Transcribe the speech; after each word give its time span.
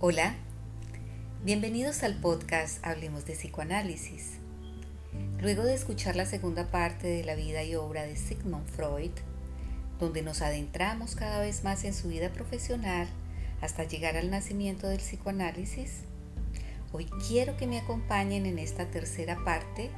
Hola, 0.00 0.36
bienvenidos 1.42 2.04
al 2.04 2.14
podcast 2.20 2.86
Hablemos 2.86 3.26
de 3.26 3.32
Psicoanálisis. 3.32 4.34
Luego 5.40 5.64
de 5.64 5.74
escuchar 5.74 6.14
la 6.14 6.24
segunda 6.24 6.70
parte 6.70 7.08
de 7.08 7.24
la 7.24 7.34
vida 7.34 7.64
y 7.64 7.74
obra 7.74 8.04
de 8.04 8.14
Sigmund 8.14 8.68
Freud, 8.68 9.10
donde 9.98 10.22
nos 10.22 10.40
adentramos 10.40 11.16
cada 11.16 11.40
vez 11.40 11.64
más 11.64 11.82
en 11.82 11.94
su 11.94 12.06
vida 12.06 12.30
profesional 12.30 13.08
hasta 13.60 13.82
llegar 13.82 14.16
al 14.16 14.30
nacimiento 14.30 14.86
del 14.86 14.98
psicoanálisis, 14.98 16.02
hoy 16.92 17.06
quiero 17.26 17.56
que 17.56 17.66
me 17.66 17.80
acompañen 17.80 18.46
en 18.46 18.60
esta 18.60 18.88
tercera 18.92 19.36
parte 19.44 19.90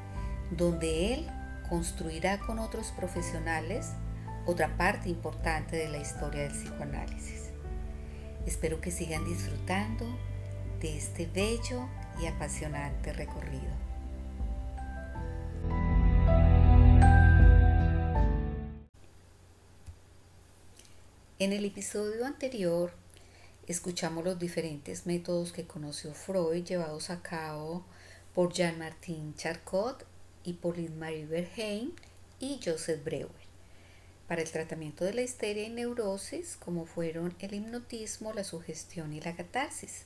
donde 0.49 1.13
él 1.13 1.27
construirá 1.69 2.39
con 2.39 2.57
otros 2.57 2.87
profesionales 2.97 3.89
otra 4.47 4.75
parte 4.77 5.09
importante 5.09 5.75
de 5.75 5.89
la 5.89 5.99
historia 5.99 6.41
del 6.41 6.53
psicoanálisis. 6.53 7.40
Espero 8.45 8.81
que 8.81 8.91
sigan 8.91 9.23
disfrutando 9.25 10.05
de 10.79 10.97
este 10.97 11.27
bello 11.27 11.87
y 12.21 12.25
apasionante 12.25 13.13
recorrido. 13.13 13.71
En 21.37 21.53
el 21.53 21.65
episodio 21.65 22.25
anterior 22.25 22.93
escuchamos 23.67 24.23
los 24.23 24.37
diferentes 24.37 25.05
métodos 25.05 25.51
que 25.51 25.65
conoció 25.65 26.13
Freud 26.13 26.63
llevados 26.63 27.09
a 27.09 27.21
cabo 27.21 27.83
por 28.35 28.53
Jean-Martin 28.53 29.35
Charcot, 29.35 30.05
Hippolyte 30.43 30.93
Marie 30.93 31.25
Verheyen 31.25 31.93
y 32.39 32.59
Joseph 32.63 33.03
Breuer 33.03 33.40
para 34.31 34.43
el 34.43 34.49
tratamiento 34.49 35.03
de 35.03 35.13
la 35.13 35.23
histeria 35.23 35.65
y 35.65 35.69
neurosis, 35.69 36.55
como 36.55 36.85
fueron 36.85 37.35
el 37.39 37.53
hipnotismo, 37.53 38.31
la 38.31 38.45
sugestión 38.45 39.11
y 39.11 39.19
la 39.19 39.35
catarsis. 39.35 40.05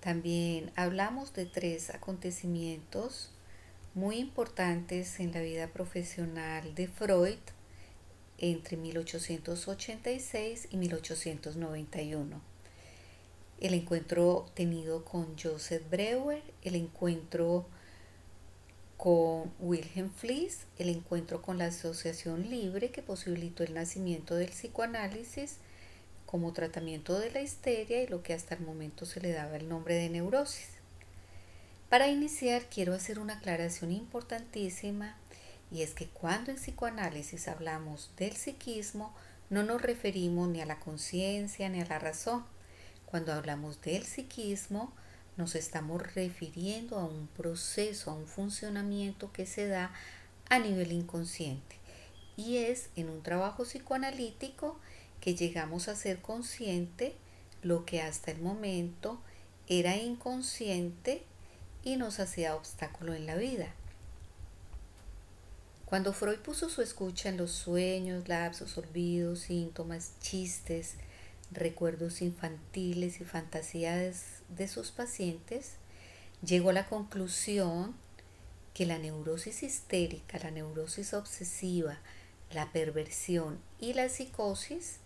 También 0.00 0.70
hablamos 0.76 1.32
de 1.32 1.46
tres 1.46 1.88
acontecimientos 1.88 3.30
muy 3.94 4.18
importantes 4.18 5.18
en 5.18 5.32
la 5.32 5.40
vida 5.40 5.68
profesional 5.68 6.74
de 6.74 6.88
Freud 6.88 7.38
entre 8.36 8.76
1886 8.76 10.68
y 10.70 10.76
1891. 10.76 12.38
El 13.60 13.72
encuentro 13.72 14.44
tenido 14.52 15.06
con 15.06 15.38
Joseph 15.42 15.88
Breuer, 15.88 16.42
el 16.60 16.74
encuentro 16.74 17.64
con 19.02 19.52
Wilhelm 19.58 20.12
Fliess, 20.12 20.58
el 20.78 20.88
encuentro 20.88 21.42
con 21.42 21.58
la 21.58 21.66
asociación 21.66 22.48
libre 22.48 22.92
que 22.92 23.02
posibilitó 23.02 23.64
el 23.64 23.74
nacimiento 23.74 24.36
del 24.36 24.50
psicoanálisis 24.50 25.56
como 26.24 26.52
tratamiento 26.52 27.18
de 27.18 27.32
la 27.32 27.40
histeria 27.40 28.00
y 28.00 28.06
lo 28.06 28.22
que 28.22 28.32
hasta 28.32 28.54
el 28.54 28.60
momento 28.60 29.04
se 29.04 29.20
le 29.20 29.32
daba 29.32 29.56
el 29.56 29.68
nombre 29.68 29.96
de 29.96 30.08
neurosis. 30.08 30.68
Para 31.88 32.06
iniciar 32.06 32.62
quiero 32.70 32.94
hacer 32.94 33.18
una 33.18 33.38
aclaración 33.38 33.90
importantísima 33.90 35.16
y 35.72 35.82
es 35.82 35.94
que 35.94 36.06
cuando 36.06 36.52
en 36.52 36.58
psicoanálisis 36.58 37.48
hablamos 37.48 38.12
del 38.16 38.36
psiquismo 38.36 39.12
no 39.50 39.64
nos 39.64 39.82
referimos 39.82 40.48
ni 40.48 40.60
a 40.60 40.66
la 40.66 40.78
conciencia 40.78 41.68
ni 41.68 41.80
a 41.80 41.86
la 41.86 41.98
razón. 41.98 42.44
Cuando 43.06 43.32
hablamos 43.32 43.80
del 43.80 44.04
psiquismo 44.04 44.92
nos 45.36 45.54
estamos 45.54 46.02
refiriendo 46.14 46.98
a 46.98 47.04
un 47.04 47.26
proceso, 47.28 48.10
a 48.10 48.14
un 48.14 48.26
funcionamiento 48.26 49.32
que 49.32 49.46
se 49.46 49.66
da 49.66 49.92
a 50.48 50.58
nivel 50.58 50.92
inconsciente. 50.92 51.76
Y 52.36 52.58
es 52.58 52.88
en 52.96 53.08
un 53.08 53.22
trabajo 53.22 53.64
psicoanalítico 53.64 54.78
que 55.20 55.34
llegamos 55.34 55.88
a 55.88 55.96
ser 55.96 56.20
consciente 56.20 57.14
lo 57.62 57.84
que 57.84 58.02
hasta 58.02 58.30
el 58.30 58.40
momento 58.40 59.20
era 59.68 59.96
inconsciente 59.96 61.22
y 61.84 61.96
nos 61.96 62.20
hacía 62.20 62.56
obstáculo 62.56 63.14
en 63.14 63.26
la 63.26 63.36
vida. 63.36 63.72
Cuando 65.86 66.12
Freud 66.12 66.38
puso 66.38 66.70
su 66.70 66.80
escucha 66.80 67.28
en 67.28 67.36
los 67.36 67.50
sueños, 67.50 68.26
lapsos, 68.26 68.78
olvidos, 68.78 69.40
síntomas, 69.40 70.12
chistes, 70.20 70.94
recuerdos 71.52 72.22
infantiles 72.22 73.20
y 73.20 73.24
fantasías 73.24 74.42
de 74.48 74.68
sus 74.68 74.90
pacientes, 74.90 75.74
llegó 76.44 76.70
a 76.70 76.74
la 76.74 76.86
conclusión 76.86 77.94
que 78.74 78.86
la 78.86 78.98
neurosis 78.98 79.62
histérica, 79.62 80.38
la 80.38 80.50
neurosis 80.50 81.14
obsesiva, 81.14 81.98
la 82.52 82.72
perversión 82.72 83.58
y 83.78 83.94
la 83.94 84.08
psicosis 84.08 84.98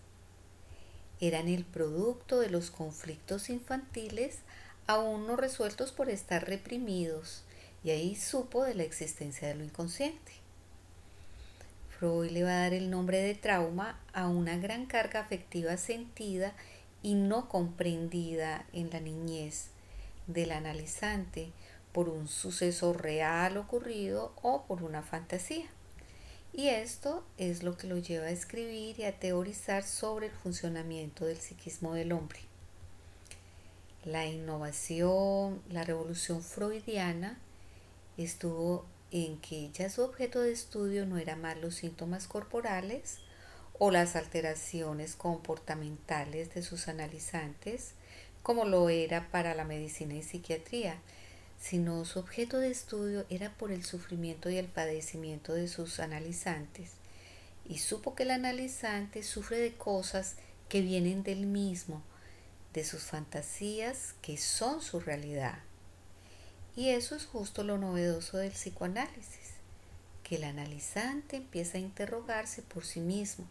eran 1.20 1.48
el 1.48 1.64
producto 1.64 2.40
de 2.40 2.50
los 2.50 2.70
conflictos 2.70 3.48
infantiles 3.48 4.38
aún 4.86 5.26
no 5.26 5.36
resueltos 5.36 5.92
por 5.92 6.10
estar 6.10 6.46
reprimidos 6.46 7.42
y 7.82 7.90
ahí 7.90 8.16
supo 8.16 8.64
de 8.64 8.74
la 8.74 8.82
existencia 8.82 9.48
de 9.48 9.54
lo 9.54 9.64
inconsciente. 9.64 10.45
Freud 11.98 12.30
le 12.30 12.42
va 12.42 12.50
a 12.50 12.60
dar 12.62 12.74
el 12.74 12.90
nombre 12.90 13.22
de 13.22 13.34
trauma 13.34 13.98
a 14.12 14.28
una 14.28 14.58
gran 14.58 14.84
carga 14.84 15.20
afectiva 15.20 15.76
sentida 15.78 16.52
y 17.02 17.14
no 17.14 17.48
comprendida 17.48 18.66
en 18.72 18.90
la 18.90 19.00
niñez 19.00 19.68
del 20.26 20.52
analizante 20.52 21.52
por 21.92 22.10
un 22.10 22.28
suceso 22.28 22.92
real 22.92 23.56
ocurrido 23.56 24.32
o 24.42 24.64
por 24.64 24.82
una 24.82 25.02
fantasía. 25.02 25.66
Y 26.52 26.68
esto 26.68 27.24
es 27.38 27.62
lo 27.62 27.76
que 27.76 27.86
lo 27.86 27.96
lleva 27.98 28.26
a 28.26 28.30
escribir 28.30 28.98
y 28.98 29.04
a 29.04 29.18
teorizar 29.18 29.82
sobre 29.82 30.26
el 30.26 30.32
funcionamiento 30.32 31.24
del 31.24 31.38
psiquismo 31.38 31.94
del 31.94 32.12
hombre. 32.12 32.40
La 34.04 34.26
innovación, 34.26 35.62
la 35.70 35.84
revolución 35.84 36.42
freudiana 36.42 37.38
estuvo 38.18 38.84
en 39.10 39.38
que 39.38 39.70
ya 39.70 39.88
su 39.88 40.02
objeto 40.02 40.40
de 40.40 40.52
estudio 40.52 41.06
no 41.06 41.18
era 41.18 41.36
más 41.36 41.56
los 41.58 41.76
síntomas 41.76 42.26
corporales 42.26 43.18
o 43.78 43.90
las 43.90 44.16
alteraciones 44.16 45.16
comportamentales 45.16 46.54
de 46.54 46.62
sus 46.62 46.88
analizantes, 46.88 47.92
como 48.42 48.64
lo 48.64 48.88
era 48.88 49.28
para 49.30 49.54
la 49.54 49.64
medicina 49.64 50.14
y 50.14 50.22
psiquiatría, 50.22 51.00
sino 51.60 52.04
su 52.04 52.18
objeto 52.18 52.58
de 52.58 52.70
estudio 52.70 53.26
era 53.28 53.52
por 53.56 53.72
el 53.72 53.84
sufrimiento 53.84 54.50
y 54.50 54.56
el 54.56 54.68
padecimiento 54.68 55.54
de 55.54 55.68
sus 55.68 56.00
analizantes, 56.00 56.92
y 57.68 57.78
supo 57.78 58.14
que 58.14 58.22
el 58.22 58.30
analizante 58.30 59.22
sufre 59.22 59.58
de 59.58 59.74
cosas 59.74 60.36
que 60.68 60.80
vienen 60.80 61.22
del 61.22 61.46
mismo, 61.46 62.02
de 62.72 62.84
sus 62.84 63.02
fantasías 63.04 64.14
que 64.22 64.36
son 64.36 64.82
su 64.82 65.00
realidad. 65.00 65.58
Y 66.76 66.90
eso 66.90 67.16
es 67.16 67.24
justo 67.24 67.64
lo 67.64 67.78
novedoso 67.78 68.36
del 68.36 68.52
psicoanálisis, 68.52 69.54
que 70.22 70.36
el 70.36 70.44
analizante 70.44 71.36
empieza 71.36 71.78
a 71.78 71.80
interrogarse 71.80 72.60
por 72.60 72.84
sí 72.84 73.00
mismo. 73.00 73.46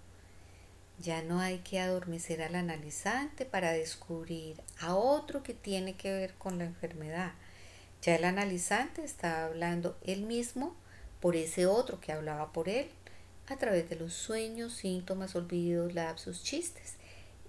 Ya 0.99 1.23
no 1.23 1.39
hay 1.39 1.57
que 1.59 1.79
adormecer 1.79 2.43
al 2.43 2.53
analizante 2.53 3.43
para 3.45 3.71
descubrir 3.71 4.61
a 4.79 4.95
otro 4.95 5.41
que 5.41 5.55
tiene 5.55 5.95
que 5.95 6.13
ver 6.13 6.35
con 6.35 6.59
la 6.59 6.65
enfermedad. 6.65 7.33
Ya 8.03 8.15
el 8.15 8.25
analizante 8.25 9.03
está 9.03 9.45
hablando 9.45 9.97
él 10.03 10.21
mismo 10.21 10.75
por 11.19 11.35
ese 11.35 11.65
otro 11.65 11.99
que 11.99 12.11
hablaba 12.11 12.53
por 12.53 12.69
él, 12.69 12.87
a 13.47 13.57
través 13.57 13.89
de 13.89 13.95
los 13.95 14.13
sueños, 14.13 14.73
síntomas, 14.73 15.35
olvidos, 15.35 15.95
lapsos, 15.95 16.43
chistes. 16.43 16.93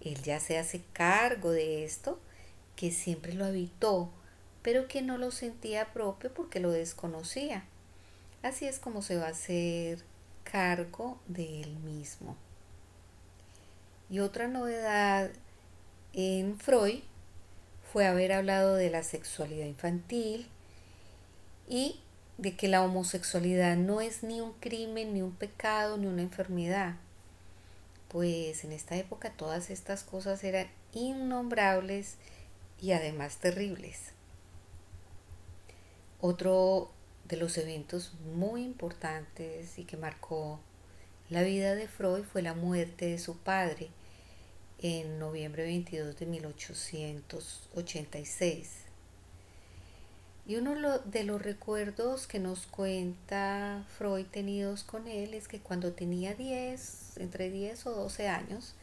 Él 0.00 0.22
ya 0.22 0.40
se 0.40 0.56
hace 0.56 0.82
cargo 0.94 1.50
de 1.50 1.84
esto 1.84 2.18
que 2.76 2.90
siempre 2.90 3.34
lo 3.34 3.44
habitó 3.44 4.10
pero 4.66 4.88
que 4.88 5.00
no 5.00 5.16
lo 5.16 5.30
sentía 5.30 5.92
propio 5.92 6.34
porque 6.34 6.58
lo 6.58 6.72
desconocía. 6.72 7.62
Así 8.42 8.66
es 8.66 8.80
como 8.80 9.00
se 9.00 9.16
va 9.16 9.26
a 9.26 9.30
hacer 9.30 10.02
cargo 10.42 11.20
de 11.28 11.60
él 11.60 11.76
mismo. 11.84 12.36
Y 14.10 14.18
otra 14.18 14.48
novedad 14.48 15.30
en 16.14 16.58
Freud 16.58 16.98
fue 17.92 18.08
haber 18.08 18.32
hablado 18.32 18.74
de 18.74 18.90
la 18.90 19.04
sexualidad 19.04 19.66
infantil 19.66 20.48
y 21.68 22.00
de 22.36 22.56
que 22.56 22.66
la 22.66 22.82
homosexualidad 22.82 23.76
no 23.76 24.00
es 24.00 24.24
ni 24.24 24.40
un 24.40 24.52
crimen, 24.54 25.14
ni 25.14 25.22
un 25.22 25.36
pecado, 25.36 25.96
ni 25.96 26.08
una 26.08 26.22
enfermedad. 26.22 26.96
Pues 28.08 28.64
en 28.64 28.72
esta 28.72 28.96
época 28.96 29.30
todas 29.30 29.70
estas 29.70 30.02
cosas 30.02 30.42
eran 30.42 30.66
innombrables 30.92 32.16
y 32.82 32.90
además 32.90 33.36
terribles. 33.36 34.15
Otro 36.20 36.90
de 37.28 37.36
los 37.36 37.56
eventos 37.58 38.14
muy 38.34 38.64
importantes 38.64 39.78
y 39.78 39.84
que 39.84 39.96
marcó 39.96 40.58
la 41.28 41.42
vida 41.42 41.74
de 41.74 41.88
Freud 41.88 42.22
fue 42.24 42.40
la 42.40 42.54
muerte 42.54 43.06
de 43.06 43.18
su 43.18 43.36
padre 43.36 43.90
en 44.78 45.18
noviembre 45.18 45.64
22 45.64 46.18
de 46.18 46.26
1886. 46.26 48.70
Y 50.46 50.56
uno 50.56 50.98
de 51.00 51.24
los 51.24 51.42
recuerdos 51.42 52.26
que 52.26 52.38
nos 52.38 52.66
cuenta 52.66 53.84
Freud 53.98 54.24
tenidos 54.26 54.84
con 54.84 55.08
él 55.08 55.34
es 55.34 55.48
que 55.48 55.60
cuando 55.60 55.92
tenía 55.92 56.34
10, 56.34 57.18
entre 57.18 57.50
10 57.50 57.84
o 57.86 57.90
12 57.90 58.28
años, 58.28 58.74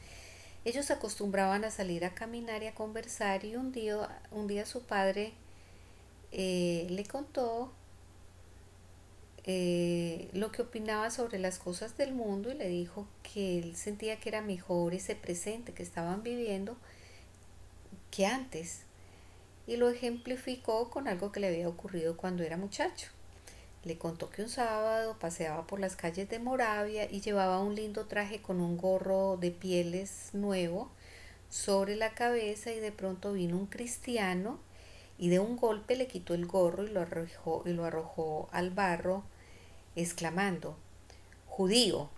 Ellos 0.66 0.92
acostumbraban 0.92 1.66
a 1.66 1.72
salir 1.72 2.06
a 2.06 2.16
caminar 2.16 2.64
y 2.64 2.68
a 2.68 2.76
conversar 2.76 3.44
y 3.44 3.58
un 3.58 3.74
día, 3.74 4.22
un 4.32 4.48
día 4.48 4.66
su 4.66 4.84
padre 4.84 5.34
eh, 6.36 6.88
le 6.90 7.06
contó 7.06 7.72
eh, 9.46 10.30
lo 10.34 10.52
que 10.52 10.64
opinaba 10.64 11.12
sobre 11.12 11.38
las 11.38 11.60
cosas 11.60 11.96
del 11.96 12.14
mundo 12.14 12.52
y 12.52 12.56
le 12.56 12.68
dijo 12.70 13.08
que 13.22 13.60
él 13.60 13.76
sentía 13.76 14.20
que 14.20 14.30
era 14.30 14.42
mejor 14.42 14.96
ese 14.96 15.16
presente 15.16 15.74
que 15.74 15.84
estaban 15.84 16.24
viviendo 16.24 16.76
que 18.10 18.26
antes. 18.26 18.82
Y 19.68 19.78
lo 19.78 19.90
ejemplificó 19.90 20.90
con 20.90 21.08
algo 21.08 21.32
que 21.32 21.40
le 21.40 21.48
había 21.48 21.70
ocurrido 21.70 22.18
cuando 22.18 22.42
era 22.44 22.58
muchacho. 22.58 23.10
Le 23.84 24.00
contó 24.00 24.32
que 24.32 24.42
un 24.42 24.50
sábado 24.50 25.20
paseaba 25.20 25.68
por 25.68 25.80
las 25.80 25.96
calles 25.96 26.30
de 26.30 26.40
Moravia 26.40 27.10
y 27.12 27.22
llevaba 27.22 27.62
un 27.62 27.76
lindo 27.76 28.06
traje 28.08 28.42
con 28.42 28.60
un 28.60 28.78
gorro 28.78 29.38
de 29.38 29.52
pieles 29.52 30.30
nuevo 30.34 30.90
sobre 31.50 31.96
la 31.96 32.16
cabeza 32.16 32.72
y 32.72 32.80
de 32.80 32.92
pronto 32.92 33.34
vino 33.34 33.56
un 33.56 33.68
cristiano 33.68 34.58
y 35.24 35.30
de 35.30 35.40
un 35.40 35.56
golpe 35.56 35.96
le 35.96 36.08
quitó 36.08 36.34
el 36.34 36.46
gorro 36.46 36.84
y 36.84 36.90
lo 36.90 37.00
arrojó, 37.00 37.64
y 37.66 37.70
lo 37.72 37.86
arrojó 37.86 38.50
al 38.52 38.72
barro, 38.72 39.24
exclamando, 39.96 40.76
Judío, 41.48 42.10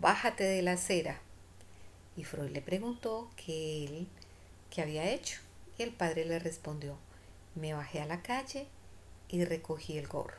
bájate 0.00 0.44
de 0.44 0.62
la 0.62 0.72
acera. 0.72 1.20
Y 2.16 2.24
Freud 2.24 2.48
le 2.52 2.62
preguntó 2.62 3.30
qué 3.36 3.84
él, 3.84 4.08
qué 4.70 4.80
había 4.80 5.10
hecho. 5.10 5.38
Y 5.76 5.82
el 5.82 5.92
padre 5.92 6.24
le 6.24 6.38
respondió, 6.38 6.96
me 7.56 7.74
bajé 7.74 8.00
a 8.00 8.06
la 8.06 8.22
calle 8.22 8.66
y 9.28 9.44
recogí 9.44 9.98
el 9.98 10.08
gorro. 10.08 10.38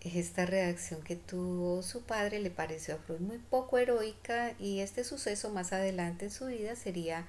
Esta 0.00 0.46
reacción 0.46 1.02
que 1.02 1.16
tuvo 1.16 1.82
su 1.82 2.04
padre 2.04 2.40
le 2.40 2.50
pareció 2.50 2.94
a 2.94 2.98
Freud 2.98 3.20
muy 3.20 3.36
poco 3.36 3.76
heroica 3.76 4.54
y 4.58 4.80
este 4.80 5.04
suceso 5.04 5.50
más 5.50 5.74
adelante 5.74 6.24
en 6.24 6.30
su 6.30 6.46
vida 6.46 6.76
sería 6.76 7.26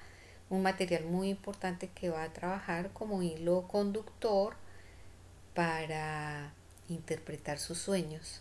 un 0.50 0.62
material 0.62 1.04
muy 1.04 1.28
importante 1.28 1.88
que 1.88 2.10
va 2.10 2.22
a 2.22 2.32
trabajar 2.32 2.90
como 2.92 3.22
hilo 3.22 3.66
conductor 3.68 4.54
para 5.54 6.52
interpretar 6.88 7.58
sus 7.58 7.78
sueños. 7.78 8.40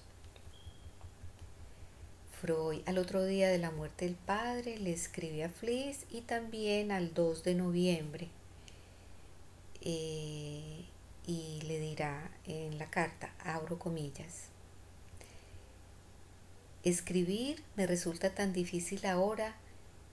Freud 2.39 2.81
al 2.85 2.99
otro 2.99 3.25
día 3.25 3.49
de 3.49 3.57
la 3.57 3.71
muerte 3.71 4.05
del 4.05 4.15
padre 4.15 4.77
le 4.77 4.93
escribe 4.93 5.43
a 5.43 5.49
Fliss 5.49 6.05
y 6.11 6.21
también 6.21 6.91
al 6.91 7.13
2 7.13 7.43
de 7.43 7.55
noviembre 7.55 8.29
eh, 9.81 10.85
y 11.25 11.61
le 11.61 11.79
dirá 11.79 12.29
en 12.45 12.77
la 12.77 12.89
carta, 12.89 13.33
abro 13.43 13.79
comillas, 13.79 14.49
escribir 16.83 17.63
me 17.75 17.87
resulta 17.87 18.29
tan 18.29 18.53
difícil 18.53 19.05
ahora 19.05 19.55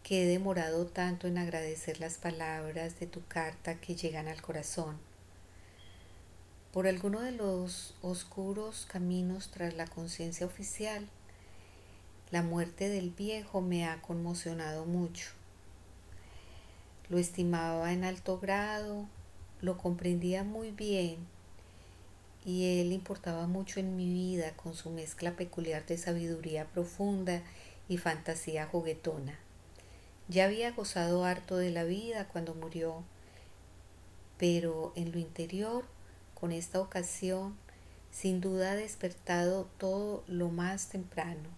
que 0.04 0.22
he 0.22 0.26
demorado 0.26 0.84
tanto 0.84 1.26
en 1.26 1.38
agradecer 1.38 1.98
las 1.98 2.18
palabras 2.18 3.00
de 3.00 3.06
tu 3.06 3.24
carta 3.26 3.80
que 3.80 3.96
llegan 3.96 4.28
al 4.28 4.42
corazón. 4.42 4.98
Por 6.74 6.86
alguno 6.86 7.20
de 7.20 7.32
los 7.32 7.94
oscuros 8.02 8.86
caminos 8.86 9.50
tras 9.50 9.72
la 9.72 9.86
conciencia 9.86 10.44
oficial, 10.44 11.08
la 12.30 12.42
muerte 12.42 12.90
del 12.90 13.10
viejo 13.10 13.62
me 13.62 13.86
ha 13.86 14.02
conmocionado 14.02 14.84
mucho. 14.84 15.30
Lo 17.08 17.16
estimaba 17.16 17.90
en 17.94 18.04
alto 18.04 18.38
grado, 18.38 19.06
lo 19.62 19.78
comprendía 19.78 20.44
muy 20.44 20.70
bien 20.70 21.16
y 22.44 22.78
él 22.78 22.92
importaba 22.92 23.46
mucho 23.46 23.80
en 23.80 23.96
mi 23.96 24.12
vida 24.12 24.52
con 24.54 24.74
su 24.74 24.90
mezcla 24.90 25.34
peculiar 25.34 25.86
de 25.86 25.96
sabiduría 25.96 26.66
profunda 26.66 27.40
y 27.88 27.96
fantasía 27.96 28.66
juguetona. 28.66 29.43
Ya 30.34 30.46
había 30.46 30.72
gozado 30.72 31.24
harto 31.24 31.56
de 31.58 31.70
la 31.70 31.84
vida 31.84 32.26
cuando 32.26 32.56
murió, 32.56 33.04
pero 34.36 34.92
en 34.96 35.12
lo 35.12 35.20
interior, 35.20 35.84
con 36.34 36.50
esta 36.50 36.80
ocasión, 36.80 37.54
sin 38.10 38.40
duda 38.40 38.72
ha 38.72 38.74
despertado 38.74 39.68
todo 39.78 40.24
lo 40.26 40.48
más 40.48 40.88
temprano. 40.88 41.48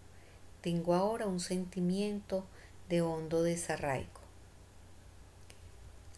Tengo 0.60 0.92
ahora 0.92 1.26
un 1.26 1.40
sentimiento 1.40 2.44
de 2.90 3.00
hondo 3.00 3.42
desarraigo. 3.42 4.20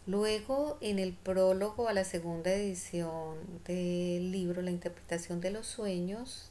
Luego, 0.05 0.77
en 0.81 0.99
el 0.99 1.13
prólogo 1.13 1.87
a 1.87 1.93
la 1.93 2.03
segunda 2.03 2.51
edición 2.51 3.37
del 3.63 4.33
libro 4.33 4.61
La 4.61 4.71
interpretación 4.71 5.39
de 5.39 5.51
los 5.51 5.65
sueños, 5.65 6.49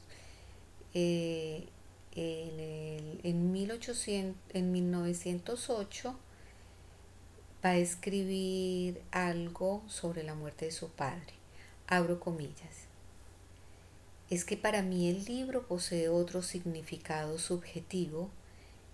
eh, 0.95 1.67
en, 2.15 2.59
el, 2.59 3.19
en, 3.23 3.51
1800, 3.51 4.55
en 4.55 4.71
1908 4.71 6.15
va 7.63 7.69
a 7.71 7.77
escribir 7.77 9.01
algo 9.11 9.83
sobre 9.87 10.23
la 10.23 10.33
muerte 10.33 10.65
de 10.65 10.71
su 10.71 10.89
padre. 10.89 11.33
Abro 11.87 12.19
comillas. 12.19 12.87
Es 14.29 14.45
que 14.45 14.57
para 14.57 14.81
mí 14.81 15.09
el 15.09 15.25
libro 15.25 15.67
posee 15.67 16.07
otro 16.07 16.41
significado 16.41 17.39
subjetivo 17.39 18.29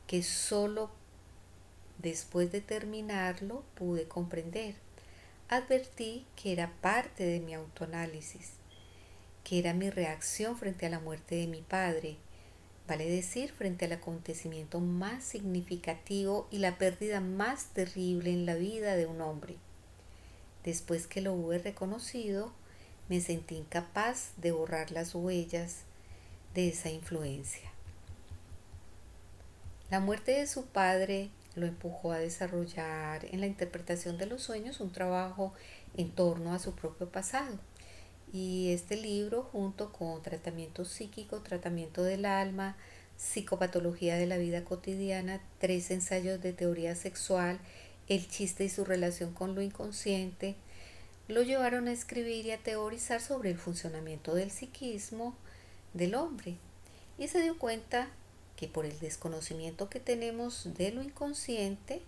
que 0.08 0.24
solo 0.24 0.90
después 1.98 2.52
de 2.52 2.62
terminarlo 2.62 3.64
pude 3.76 4.08
comprender. 4.08 4.76
Advertí 5.50 6.26
que 6.36 6.54
era 6.54 6.72
parte 6.82 7.24
de 7.24 7.40
mi 7.40 7.54
autoanálisis, 7.54 8.54
que 9.44 9.60
era 9.60 9.74
mi 9.74 9.90
reacción 9.90 10.58
frente 10.58 10.86
a 10.86 10.90
la 10.90 11.00
muerte 11.00 11.36
de 11.36 11.48
mi 11.48 11.62
padre, 11.62 12.18
vale 12.88 13.10
decir, 13.10 13.52
frente 13.52 13.86
al 13.86 13.94
acontecimiento 13.94 14.80
más 14.80 15.24
significativo 15.24 16.48
y 16.52 16.60
la 16.60 16.78
pérdida 16.78 17.20
más 17.20 17.68
terrible 17.68 18.32
en 18.32 18.46
la 18.46 18.56
vida 18.56 18.96
de 18.96 19.06
un 19.06 19.22
hombre. 19.22 19.56
Después 20.64 21.08
que 21.08 21.22
lo 21.22 21.34
hube 21.34 21.60
reconocido, 21.60 22.52
me 23.10 23.22
sentí 23.22 23.56
incapaz 23.56 24.32
de 24.38 24.52
borrar 24.52 24.92
las 24.92 25.14
huellas 25.16 25.84
de 26.54 26.70
esa 26.70 26.90
influencia. 26.90 27.72
La 29.90 30.00
muerte 30.00 30.32
de 30.32 30.48
su 30.48 30.66
padre 30.66 31.30
lo 31.56 31.66
empujó 31.68 32.12
a 32.12 32.20
desarrollar 32.20 33.26
en 33.26 33.40
la 33.40 33.48
interpretación 33.48 34.18
de 34.18 34.26
los 34.26 34.42
sueños 34.42 34.80
un 34.80 34.92
trabajo 34.92 35.54
en 35.96 36.12
torno 36.12 36.54
a 36.54 36.60
su 36.60 36.74
propio 36.76 37.10
pasado 37.10 37.58
y 38.34 38.72
este 38.72 38.98
libro, 38.98 39.44
junto 39.44 39.92
con 39.92 40.22
tratamiento 40.22 40.86
psíquico, 40.86 41.42
tratamiento 41.42 42.04
del 42.04 42.26
alma, 42.26 42.76
psicopatología 43.18 44.16
de 44.16 44.26
la 44.26 44.38
vida 44.38 44.64
cotidiana, 44.64 45.42
tres 45.60 45.90
ensayos 45.92 46.42
de 46.42 46.54
teoría 46.54 46.96
sexual, 46.96 47.60
el 48.08 48.28
chiste 48.28 48.66
y 48.66 48.70
su 48.70 48.86
relación 48.86 49.34
con 49.34 49.56
lo 49.56 49.62
inconsciente, 49.62 50.56
lo 51.28 51.42
llevaron 51.42 51.88
a 51.88 51.92
escribir 51.92 52.46
y 52.46 52.52
a 52.52 52.62
teorizar 52.62 53.22
sobre 53.22 53.52
el 53.52 53.58
funcionamiento 53.58 54.36
del 54.36 54.52
psiquismo 54.52 55.36
del 55.94 56.16
hombre. 56.16 56.56
Y 57.18 57.28
se 57.30 57.42
dio 57.42 57.58
cuenta 57.58 58.10
que 58.58 58.68
por 58.68 58.86
el 58.86 59.00
desconocimiento 59.00 59.90
que 59.90 60.00
tenemos 60.00 60.70
de 60.78 60.92
lo 60.92 61.02
inconsciente, 61.02 62.02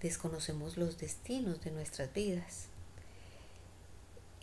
desconocemos 0.00 0.76
los 0.76 0.98
destinos 0.98 1.62
de 1.62 1.70
nuestras 1.70 2.12
vidas. 2.12 2.71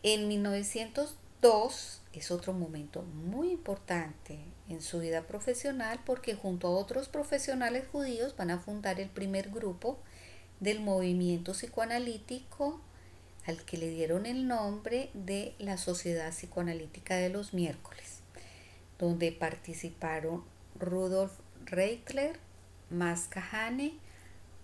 En 0.01 0.29
1902 0.29 2.01
es 2.13 2.31
otro 2.31 2.53
momento 2.53 3.01
muy 3.01 3.51
importante 3.51 4.39
en 4.69 4.81
su 4.81 4.99
vida 4.99 5.23
profesional 5.23 5.99
porque 6.05 6.35
junto 6.35 6.67
a 6.67 6.71
otros 6.71 7.09
profesionales 7.09 7.83
judíos 7.91 8.33
van 8.37 8.49
a 8.49 8.59
fundar 8.59 9.01
el 9.01 9.09
primer 9.09 9.49
grupo 9.49 9.99
del 10.61 10.79
movimiento 10.79 11.51
psicoanalítico 11.51 12.79
al 13.45 13.65
que 13.65 13.77
le 13.77 13.89
dieron 13.89 14.25
el 14.25 14.47
nombre 14.47 15.09
de 15.13 15.53
la 15.59 15.77
Sociedad 15.77 16.31
Psicoanalítica 16.31 17.15
de 17.17 17.29
los 17.29 17.53
Miércoles, 17.53 18.21
donde 18.99 19.33
participaron 19.33 20.45
Rudolf 20.79 21.33
Reichler, 21.65 22.39
Max 22.89 23.27
Kahane, 23.29 23.95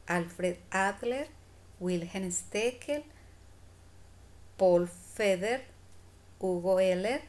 Alfred 0.08 0.56
Adler, 0.72 1.28
Wilhelm 1.82 2.32
Steckel, 2.32 3.04
Paul 4.56 4.90
Feder, 5.16 5.64
Hugo 6.40 6.82
Heller, 6.82 7.22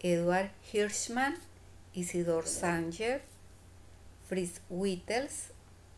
Edward 0.00 0.52
Hirschman, 0.72 1.34
Isidor 1.92 2.46
Sanger, 2.46 3.22
Fritz 4.28 4.60
Wittels, 4.70 5.48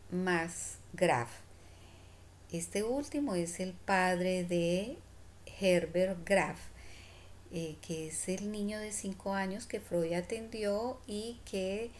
Max 0.09 0.79
Graf. 0.93 1.29
Este 2.51 2.81
último 2.81 3.35
es 3.35 3.59
el 3.59 3.73
padre 3.73 4.45
de 4.45 4.97
Herbert 5.59 6.27
Graf, 6.27 6.57
eh, 7.51 7.75
que 7.83 8.07
es 8.07 8.27
el 8.27 8.51
niño 8.51 8.79
de 8.79 8.91
5 8.91 9.35
años 9.35 9.67
que 9.67 9.79
Freud 9.79 10.13
atendió 10.13 10.99
y 11.05 11.39
que 11.45 11.91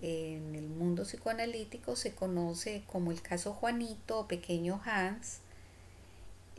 en 0.00 0.54
el 0.54 0.70
mundo 0.70 1.02
psicoanalítico 1.02 1.96
se 1.96 2.14
conoce 2.14 2.82
como 2.86 3.10
el 3.10 3.20
caso 3.20 3.52
Juanito 3.52 4.20
o 4.20 4.26
pequeño 4.26 4.80
Hans. 4.86 5.40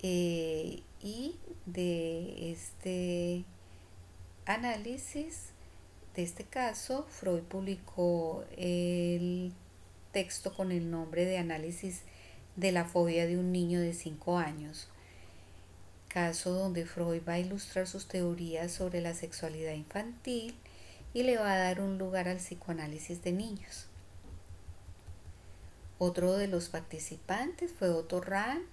Eh, 0.02 0.82
y 1.02 1.36
de 1.66 2.52
este 2.52 3.46
análisis 4.46 5.54
de 6.16 6.24
este 6.24 6.44
caso, 6.44 7.06
Freud 7.10 7.44
publicó 7.44 8.44
el 8.58 9.54
texto 10.12 10.54
con 10.54 10.72
el 10.74 10.92
nombre 10.92 11.24
de 11.26 11.38
Análisis 11.38 12.02
de 12.58 12.74
la 12.74 12.84
fobia 12.84 13.26
de 13.26 13.38
un 13.38 13.54
niño 13.54 13.80
de 13.80 13.94
5 13.94 14.38
años, 14.38 14.90
caso 16.10 16.52
donde 16.52 16.86
Freud 16.86 17.22
va 17.26 17.34
a 17.34 17.40
ilustrar 17.40 17.88
sus 17.88 18.10
teorías 18.10 18.74
sobre 18.74 19.00
la 19.00 19.14
sexualidad 19.14 19.74
infantil 19.74 20.54
y 21.14 21.24
le 21.24 21.38
va 21.38 21.54
a 21.54 21.58
dar 21.58 21.80
un 21.80 21.98
lugar 21.98 22.28
al 22.28 22.38
psicoanálisis 22.38 23.24
de 23.24 23.32
niños. 23.32 23.88
Otro 25.98 26.36
de 26.36 26.48
los 26.48 26.68
participantes 26.68 27.72
fue 27.72 27.90
Otto 27.90 28.20
Rahn, 28.20 28.64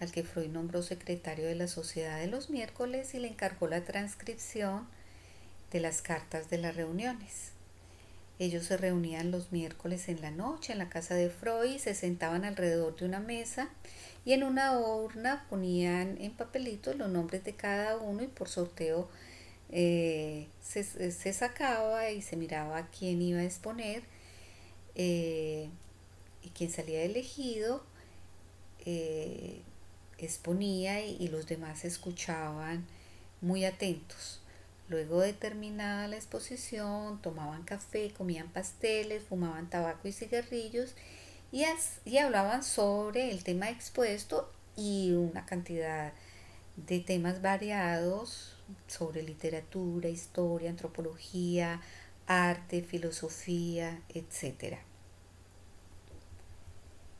al 0.00 0.10
que 0.10 0.24
Freud 0.24 0.48
nombró 0.48 0.82
secretario 0.82 1.46
de 1.46 1.54
la 1.54 1.68
Sociedad 1.68 2.18
de 2.18 2.26
los 2.26 2.50
miércoles 2.50 3.14
y 3.14 3.18
le 3.18 3.28
encargó 3.28 3.68
la 3.68 3.84
transcripción 3.84 4.88
de 5.70 5.80
las 5.80 6.02
cartas 6.02 6.50
de 6.50 6.58
las 6.58 6.74
reuniones. 6.74 7.52
Ellos 8.38 8.64
se 8.64 8.78
reunían 8.78 9.30
los 9.30 9.52
miércoles 9.52 10.08
en 10.08 10.22
la 10.22 10.30
noche 10.30 10.72
en 10.72 10.78
la 10.78 10.88
casa 10.88 11.14
de 11.14 11.28
Freud 11.28 11.74
y 11.74 11.78
se 11.78 11.94
sentaban 11.94 12.46
alrededor 12.46 12.96
de 12.96 13.04
una 13.04 13.20
mesa 13.20 13.68
y 14.24 14.32
en 14.32 14.44
una 14.44 14.78
urna 14.78 15.46
ponían 15.50 16.16
en 16.18 16.32
papelitos 16.32 16.96
los 16.96 17.10
nombres 17.10 17.44
de 17.44 17.54
cada 17.54 17.98
uno 17.98 18.22
y 18.22 18.28
por 18.28 18.48
sorteo 18.48 19.08
eh, 19.70 20.48
se, 20.62 21.32
sacaba 21.32 22.10
y 22.10 22.22
se 22.22 22.36
miraba 22.36 22.88
quién 22.88 23.20
iba 23.20 23.40
a 23.40 23.44
exponer 23.44 24.02
eh, 24.94 25.68
y 26.42 26.48
quien 26.48 26.70
salía 26.70 27.02
elegido 27.02 27.82
eh, 28.86 29.60
exponía 30.26 31.04
y, 31.04 31.28
los 31.28 31.46
demás 31.46 31.84
escuchaban 31.84 32.86
muy 33.40 33.64
atentos. 33.64 34.40
Luego 34.88 35.20
de 35.20 35.32
terminada 35.32 36.08
la 36.08 36.16
exposición, 36.16 37.22
tomaban 37.22 37.62
café, 37.62 38.12
comían 38.12 38.48
pasteles, 38.48 39.22
fumaban 39.22 39.70
tabaco 39.70 40.08
y 40.08 40.12
cigarrillos 40.12 40.94
y, 41.52 41.64
y 42.04 42.18
hablaban 42.18 42.62
sobre 42.62 43.30
el 43.30 43.44
tema 43.44 43.70
expuesto 43.70 44.50
y 44.76 45.12
una 45.12 45.46
cantidad 45.46 46.12
de 46.76 47.00
temas 47.00 47.42
variados 47.42 48.56
sobre 48.86 49.22
literatura, 49.22 50.08
historia, 50.08 50.70
antropología, 50.70 51.80
arte, 52.26 52.82
filosofía, 52.82 54.00
etc. 54.08 54.78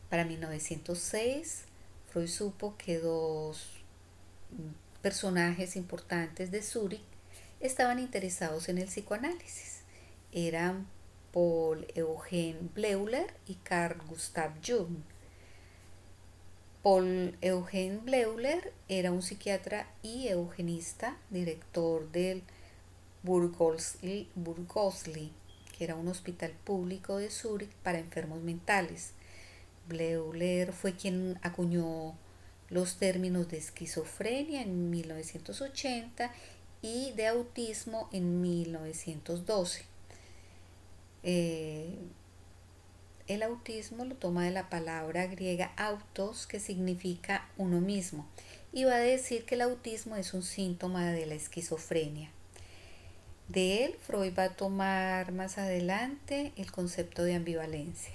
Para 0.09 0.25
1906, 0.25 1.65
Freud 2.11 2.29
supo 2.29 2.77
que 2.77 2.99
dos 2.99 3.69
personajes 5.01 5.77
importantes 5.77 6.51
de 6.51 6.63
Zurich 6.63 7.05
estaban 7.61 7.99
interesados 8.01 8.69
en 8.69 8.79
el 8.79 8.89
psicoanálisis. 8.89 9.83
Eran 10.33 10.89
Paul 11.33 11.87
Eugen 11.95 12.71
Bleuler 12.75 13.33
y 13.47 13.55
Carl 13.55 14.01
Gustav 14.09 14.53
Jung. 14.67 14.97
Paul 16.83 17.37
Eugen 17.43 18.05
Bleuler 18.05 18.73
era 18.89 19.13
un 19.13 19.23
psiquiatra 19.23 19.87
y 20.03 20.29
eugenista, 20.29 21.17
director 21.29 22.11
del 22.11 22.43
Burgosli, 23.23 24.29
que 25.77 25.85
era 25.85 25.95
un 25.95 26.09
hospital 26.09 26.53
público 26.65 27.19
de 27.19 27.31
Zurich 27.31 27.71
para 27.85 27.99
enfermos 27.99 28.41
mentales. 28.41 29.13
Bleuler 29.91 30.73
fue 30.73 30.95
quien 30.95 31.39
acuñó 31.43 32.15
los 32.71 32.97
términos 32.97 33.49
de 33.49 33.59
esquizofrenia 33.59 34.63
en 34.63 34.91
1980 34.91 36.33
y 36.81 37.13
de 37.13 37.27
autismo 37.27 38.09
en 38.13 38.41
1912. 38.41 39.85
Eh, 41.23 41.99
el 43.27 43.43
autismo 43.43 44.05
lo 44.05 44.15
toma 44.15 44.45
de 44.45 44.51
la 44.51 44.71
palabra 44.71 45.27
griega 45.27 45.73
autos, 45.77 46.47
que 46.47 46.59
significa 46.59 47.49
uno 47.59 47.81
mismo, 47.81 48.27
y 48.73 48.85
va 48.85 48.95
a 48.95 48.99
decir 48.99 49.45
que 49.45 49.57
el 49.57 49.61
autismo 49.61 50.17
es 50.17 50.33
un 50.33 50.43
síntoma 50.43 51.13
de 51.13 51.27
la 51.27 51.35
esquizofrenia. 51.35 52.31
De 53.49 53.85
él, 53.85 53.95
Freud 54.07 54.33
va 54.39 54.45
a 54.45 54.57
tomar 54.57 55.33
más 55.33 55.59
adelante 55.59 56.53
el 56.57 56.71
concepto 56.71 57.25
de 57.25 57.35
ambivalencia. 57.35 58.15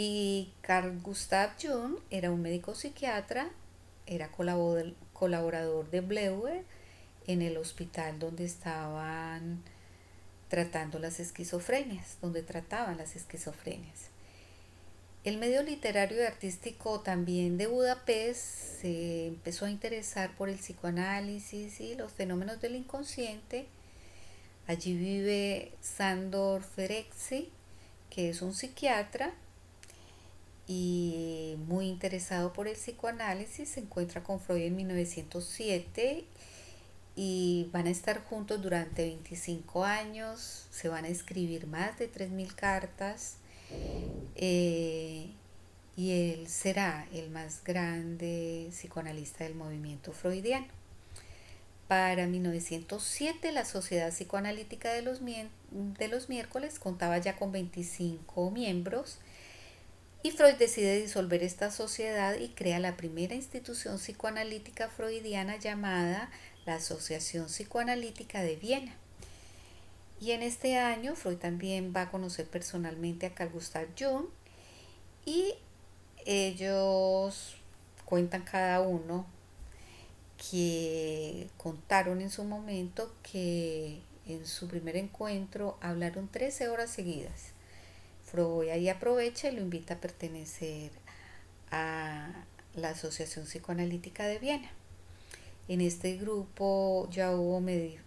Y 0.00 0.52
Carl 0.60 1.00
Gustav 1.00 1.54
Jung 1.60 1.96
era 2.08 2.30
un 2.30 2.40
médico 2.40 2.76
psiquiatra, 2.76 3.50
era 4.06 4.30
colaborador 4.30 5.90
de 5.90 6.00
Bleuer 6.00 6.62
en 7.26 7.42
el 7.42 7.56
hospital 7.56 8.20
donde 8.20 8.44
estaban 8.44 9.60
tratando 10.46 11.00
las 11.00 11.18
esquizofrenias, 11.18 12.16
donde 12.22 12.44
trataban 12.44 12.96
las 12.96 13.16
esquizofrenias. 13.16 14.10
El 15.24 15.38
medio 15.38 15.64
literario 15.64 16.18
y 16.18 16.26
artístico 16.26 17.00
también 17.00 17.58
de 17.58 17.66
Budapest 17.66 18.80
se 18.80 19.26
empezó 19.26 19.64
a 19.64 19.70
interesar 19.72 20.36
por 20.36 20.48
el 20.48 20.58
psicoanálisis 20.58 21.80
y 21.80 21.96
los 21.96 22.12
fenómenos 22.12 22.60
del 22.60 22.76
inconsciente. 22.76 23.66
Allí 24.68 24.96
vive 24.96 25.72
Sandor 25.80 26.62
Ferenczi, 26.62 27.50
que 28.10 28.30
es 28.30 28.42
un 28.42 28.54
psiquiatra 28.54 29.34
y 30.68 31.56
muy 31.66 31.88
interesado 31.88 32.52
por 32.52 32.68
el 32.68 32.74
psicoanálisis, 32.74 33.70
se 33.70 33.80
encuentra 33.80 34.22
con 34.22 34.38
Freud 34.38 34.62
en 34.62 34.76
1907 34.76 36.26
y 37.16 37.68
van 37.72 37.86
a 37.86 37.90
estar 37.90 38.22
juntos 38.22 38.60
durante 38.60 39.02
25 39.02 39.84
años, 39.84 40.66
se 40.70 40.90
van 40.90 41.06
a 41.06 41.08
escribir 41.08 41.66
más 41.66 41.98
de 41.98 42.12
3.000 42.12 42.54
cartas 42.54 43.38
eh, 44.36 45.30
y 45.96 46.10
él 46.12 46.46
será 46.48 47.08
el 47.14 47.30
más 47.30 47.64
grande 47.64 48.68
psicoanalista 48.70 49.44
del 49.44 49.54
movimiento 49.54 50.12
freudiano. 50.12 50.68
Para 51.88 52.26
1907 52.26 53.52
la 53.52 53.64
Sociedad 53.64 54.10
Psicoanalítica 54.10 54.92
de 54.92 55.00
los, 55.00 55.20
de 55.22 56.08
los 56.08 56.28
miércoles 56.28 56.78
contaba 56.78 57.16
ya 57.16 57.36
con 57.36 57.52
25 57.52 58.50
miembros 58.50 59.18
y 60.22 60.32
Freud 60.32 60.54
decide 60.54 61.00
disolver 61.00 61.44
esta 61.44 61.70
sociedad 61.70 62.36
y 62.36 62.48
crea 62.48 62.80
la 62.80 62.96
primera 62.96 63.34
institución 63.34 63.98
psicoanalítica 63.98 64.88
freudiana 64.88 65.56
llamada 65.56 66.30
la 66.66 66.74
Asociación 66.74 67.46
Psicoanalítica 67.46 68.42
de 68.42 68.56
Viena. 68.56 68.96
Y 70.20 70.32
en 70.32 70.42
este 70.42 70.76
año 70.76 71.14
Freud 71.14 71.36
también 71.36 71.92
va 71.94 72.02
a 72.02 72.10
conocer 72.10 72.46
personalmente 72.46 73.26
a 73.26 73.34
Carl 73.34 73.52
Gustav 73.52 73.86
Jung 73.96 74.26
y 75.24 75.54
ellos 76.26 77.56
cuentan 78.04 78.42
cada 78.42 78.80
uno 78.80 79.24
que 80.50 81.48
contaron 81.56 82.20
en 82.20 82.30
su 82.30 82.42
momento 82.42 83.14
que 83.22 84.00
en 84.26 84.46
su 84.46 84.66
primer 84.66 84.96
encuentro 84.96 85.78
hablaron 85.80 86.28
13 86.28 86.68
horas 86.68 86.90
seguidas 86.90 87.52
Freud 88.30 88.68
ahí 88.68 88.88
aprovecha 88.88 89.48
y 89.48 89.56
lo 89.56 89.60
invita 89.60 89.94
a 89.94 90.00
pertenecer 90.00 90.90
a 91.70 92.44
la 92.74 92.90
Asociación 92.90 93.46
Psicoanalítica 93.46 94.26
de 94.26 94.38
Viena. 94.38 94.70
En 95.68 95.82
este 95.82 96.16
grupo 96.16 97.08
ya 97.10 97.34
hubo 97.36 97.62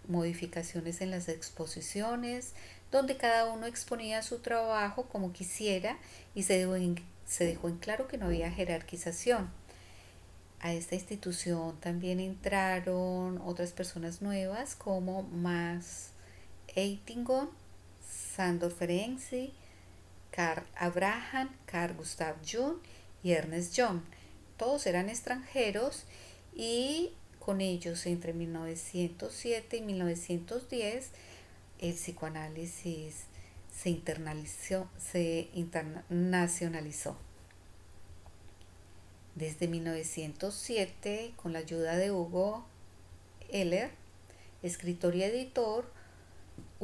modificaciones 0.08 1.00
en 1.00 1.10
las 1.10 1.28
exposiciones, 1.28 2.54
donde 2.90 3.16
cada 3.16 3.52
uno 3.52 3.66
exponía 3.66 4.22
su 4.22 4.40
trabajo 4.40 5.04
como 5.04 5.32
quisiera 5.32 5.96
y 6.34 6.42
se 6.42 6.56
dejó 6.56 6.76
en, 6.76 7.78
claro 7.78 8.08
que 8.08 8.18
no 8.18 8.26
había 8.26 8.50
jerarquización. 8.50 9.50
A 10.60 10.72
esta 10.72 10.94
institución 10.94 11.78
también 11.80 12.20
entraron 12.20 13.40
otras 13.44 13.72
personas 13.72 14.22
nuevas 14.22 14.74
como 14.76 15.22
Max 15.22 16.10
Eitingon, 16.74 17.50
Sandor 18.36 18.72
Ferenczi, 18.72 19.52
Carl 20.32 20.64
Abraham, 20.76 21.54
Carl 21.66 21.94
Gustav 21.94 22.34
Jung 22.44 22.78
y 23.22 23.32
Ernest 23.32 23.74
John. 23.76 24.02
Todos 24.56 24.86
eran 24.86 25.08
extranjeros 25.08 26.04
y 26.54 27.12
con 27.38 27.60
ellos 27.60 28.06
entre 28.06 28.32
1907 28.32 29.76
y 29.76 29.82
1910 29.82 31.10
el 31.78 31.94
psicoanálisis 31.94 33.26
se 33.72 33.90
internacionalizó. 35.54 37.16
Desde 39.34 39.66
1907, 39.66 41.32
con 41.36 41.52
la 41.52 41.60
ayuda 41.60 41.96
de 41.96 42.12
Hugo 42.12 42.64
Heller, 43.48 43.90
escritor 44.62 45.16
y 45.16 45.24
editor, 45.24 45.90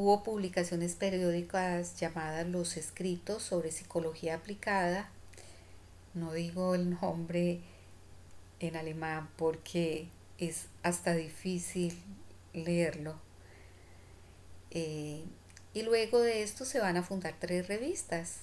Hubo 0.01 0.23
publicaciones 0.23 0.95
periódicas 0.95 1.99
llamadas 1.99 2.47
Los 2.47 2.77
Escritos 2.77 3.43
sobre 3.43 3.73
Psicología 3.73 4.37
Aplicada. 4.37 5.09
No 6.15 6.33
digo 6.33 6.77
el 6.77 6.91
nombre 6.91 7.59
en 8.61 8.77
alemán 8.77 9.29
porque 9.37 10.07
es 10.39 10.67
hasta 10.85 11.15
difícil 11.15 12.01
leerlo. 12.53 13.17
Eh, 14.71 15.25
Y 15.75 15.83
luego 15.83 16.21
de 16.21 16.45
esto 16.45 16.65
se 16.65 16.79
van 16.79 16.97
a 16.97 17.03
fundar 17.03 17.35
tres 17.41 17.67
revistas, 17.67 18.37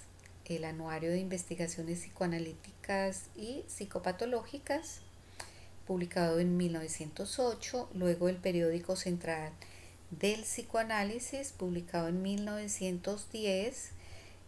el 0.43 0.65
Anuario 0.65 1.09
de 1.09 1.19
Investigaciones 1.19 1.99
Psicoanalíticas 1.99 3.27
y 3.33 3.63
Psicopatológicas, 3.69 4.99
publicado 5.87 6.41
en 6.41 6.57
1908, 6.57 7.91
luego 7.93 8.27
el 8.27 8.35
Periódico 8.35 8.97
Central 8.97 9.53
del 10.11 10.41
Psicoanálisis, 10.41 11.51
publicado 11.51 12.07
en 12.07 12.21
1910. 12.21 13.91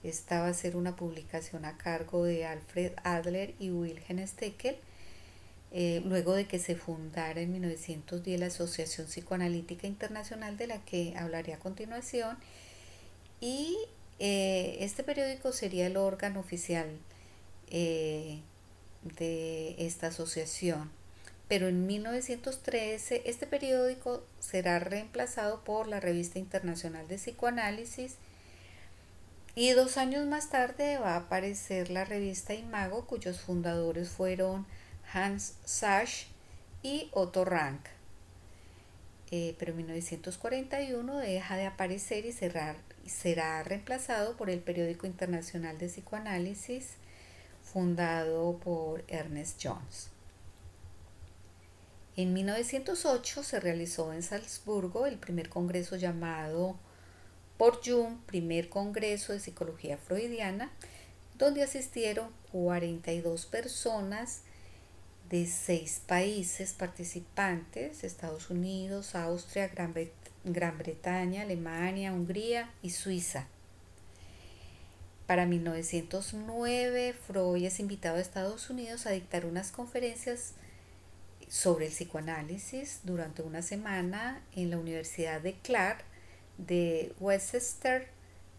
Esta 0.03 0.41
va 0.41 0.47
a 0.47 0.53
ser 0.53 0.75
una 0.75 0.95
publicación 0.95 1.65
a 1.65 1.77
cargo 1.77 2.23
de 2.23 2.45
Alfred 2.45 2.93
Adler 3.03 3.55
y 3.59 3.71
Wilhelm 3.71 4.25
Steckel, 4.27 4.77
eh, 5.71 6.01
luego 6.05 6.33
de 6.33 6.45
que 6.45 6.59
se 6.59 6.75
fundara 6.75 7.41
en 7.41 7.51
1910 7.51 8.39
la 8.39 8.45
Asociación 8.47 9.07
Psicoanalítica 9.07 9.87
Internacional, 9.87 10.57
de 10.57 10.67
la 10.67 10.77
que 10.85 11.13
hablaré 11.17 11.53
a 11.53 11.59
continuación, 11.59 12.37
y 13.41 13.77
eh, 14.19 14.77
este 14.79 15.03
periódico 15.03 15.51
sería 15.51 15.87
el 15.87 15.97
órgano 15.97 16.39
oficial 16.39 16.87
eh, 17.69 18.39
de 19.17 19.75
esta 19.77 20.07
asociación. 20.07 20.96
Pero 21.47 21.67
en 21.67 21.87
1913 21.87 23.23
este 23.25 23.47
periódico 23.47 24.23
será 24.39 24.79
reemplazado 24.79 25.63
por 25.63 25.87
la 25.87 25.99
Revista 25.99 26.39
Internacional 26.39 27.07
de 27.07 27.15
Psicoanálisis 27.15 28.15
y 29.55 29.71
dos 29.71 29.97
años 29.97 30.27
más 30.27 30.49
tarde 30.49 30.99
va 30.99 31.13
a 31.13 31.17
aparecer 31.21 31.89
la 31.89 32.05
revista 32.05 32.53
Imago 32.53 33.07
cuyos 33.07 33.39
fundadores 33.39 34.07
fueron 34.09 34.67
Hans 35.11 35.55
Sachs 35.65 36.27
y 36.83 37.09
Otto 37.11 37.43
Rank. 37.43 37.81
Eh, 39.31 39.55
pero 39.57 39.71
en 39.71 39.77
1941 39.77 41.17
deja 41.17 41.57
de 41.57 41.65
aparecer 41.65 42.25
y 42.25 42.33
será 43.09 43.63
reemplazado 43.63 44.37
por 44.37 44.51
el 44.51 44.59
Periódico 44.59 45.07
Internacional 45.07 45.79
de 45.79 45.87
Psicoanálisis 45.87 46.91
fundado 47.63 48.57
por 48.59 49.03
Ernest 49.07 49.59
Jones. 49.63 50.16
En 52.17 52.33
1908 52.33 53.43
se 53.43 53.59
realizó 53.59 54.11
en 54.11 54.23
Salzburgo 54.23 55.05
el 55.05 55.19
primer 55.19 55.49
congreso 55.49 55.97
llamado 55.97 56.75
por 57.59 57.79
Jung, 57.85 58.17
primer 58.25 58.69
congreso 58.69 59.33
de 59.33 59.39
psicología 59.39 59.99
freudiana, 59.99 60.71
donde 61.37 61.61
asistieron 61.61 62.29
42 62.51 63.45
personas 63.45 64.41
de 65.29 65.45
seis 65.45 66.01
países 66.07 66.73
participantes, 66.73 68.03
Estados 68.03 68.49
Unidos, 68.49 69.13
Austria, 69.13 69.67
Gran, 69.67 69.93
Bretaña, 70.79 71.43
Alemania, 71.43 72.13
Hungría 72.13 72.71
y 72.81 72.89
Suiza. 72.89 73.45
Para 75.27 75.45
1909, 75.45 77.13
Freud 77.27 77.63
es 77.63 77.79
invitado 77.79 78.17
a 78.17 78.21
Estados 78.21 78.71
Unidos 78.71 79.05
a 79.05 79.11
dictar 79.11 79.45
unas 79.45 79.71
conferencias 79.71 80.55
sobre 81.47 81.87
el 81.87 81.91
psicoanálisis 81.91 83.01
durante 83.03 83.41
una 83.41 83.61
semana 83.61 84.41
en 84.55 84.69
la 84.69 84.77
Universidad 84.77 85.41
de 85.41 85.53
Clark 85.53 86.03
de 86.57 87.13
Westchester, 87.19 88.07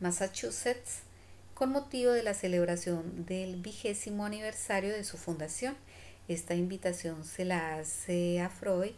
Massachusetts, 0.00 1.00
con 1.54 1.70
motivo 1.70 2.12
de 2.12 2.22
la 2.22 2.34
celebración 2.34 3.26
del 3.26 3.56
vigésimo 3.56 4.24
aniversario 4.24 4.92
de 4.92 5.04
su 5.04 5.16
fundación. 5.16 5.76
Esta 6.28 6.54
invitación 6.54 7.24
se 7.24 7.44
la 7.44 7.78
hace 7.78 8.40
a 8.40 8.48
Freud 8.48 8.92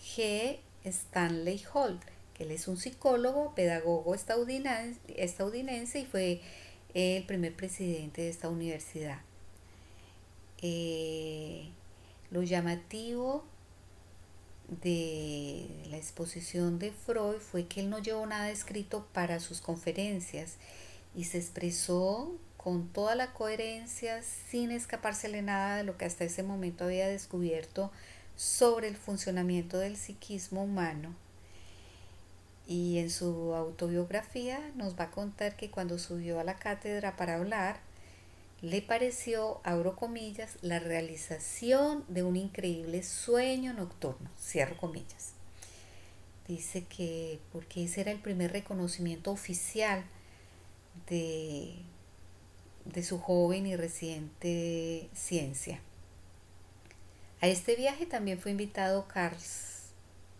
G. 0.00 0.58
Stanley 0.84 1.62
Hall, 1.74 2.00
él 2.38 2.52
es 2.52 2.68
un 2.68 2.76
psicólogo, 2.76 3.54
pedagogo 3.54 4.14
estadounidense, 4.14 5.98
y 5.98 6.06
fue 6.06 6.40
el 6.94 7.24
primer 7.24 7.54
presidente 7.54 8.22
de 8.22 8.28
esta 8.28 8.48
universidad. 8.48 9.20
Eh, 10.62 11.68
lo 12.30 12.42
llamativo 12.42 13.44
de 14.82 15.66
la 15.90 15.96
exposición 15.96 16.78
de 16.78 16.92
Freud 16.92 17.38
fue 17.38 17.66
que 17.66 17.80
él 17.80 17.90
no 17.90 17.98
llevó 17.98 18.26
nada 18.26 18.50
escrito 18.50 19.06
para 19.12 19.40
sus 19.40 19.60
conferencias 19.60 20.56
y 21.14 21.24
se 21.24 21.38
expresó 21.38 22.32
con 22.58 22.88
toda 22.88 23.14
la 23.14 23.32
coherencia 23.32 24.22
sin 24.22 24.70
escapársele 24.72 25.40
nada 25.40 25.76
de 25.78 25.84
lo 25.84 25.96
que 25.96 26.04
hasta 26.04 26.24
ese 26.24 26.42
momento 26.42 26.84
había 26.84 27.08
descubierto 27.08 27.90
sobre 28.36 28.88
el 28.88 28.96
funcionamiento 28.96 29.78
del 29.78 29.96
psiquismo 29.96 30.64
humano. 30.64 31.14
Y 32.66 32.98
en 32.98 33.10
su 33.10 33.54
autobiografía 33.54 34.60
nos 34.74 34.98
va 34.98 35.04
a 35.04 35.10
contar 35.10 35.56
que 35.56 35.70
cuando 35.70 35.98
subió 35.98 36.38
a 36.38 36.44
la 36.44 36.56
cátedra 36.56 37.16
para 37.16 37.36
hablar, 37.36 37.80
le 38.60 38.82
pareció, 38.82 39.60
abro 39.62 39.94
comillas, 39.94 40.58
la 40.62 40.80
realización 40.80 42.04
de 42.08 42.24
un 42.24 42.36
increíble 42.36 43.02
sueño 43.02 43.72
nocturno, 43.72 44.30
cierro 44.38 44.76
comillas. 44.76 45.32
Dice 46.48 46.84
que 46.84 47.38
porque 47.52 47.84
ese 47.84 48.00
era 48.00 48.10
el 48.10 48.20
primer 48.20 48.52
reconocimiento 48.52 49.30
oficial 49.30 50.04
de, 51.08 51.74
de 52.84 53.02
su 53.02 53.18
joven 53.20 53.66
y 53.66 53.76
reciente 53.76 55.08
ciencia. 55.14 55.80
A 57.40 57.46
este 57.46 57.76
viaje 57.76 58.06
también 58.06 58.40
fue 58.40 58.50
invitado 58.50 59.06
Carl 59.06 59.36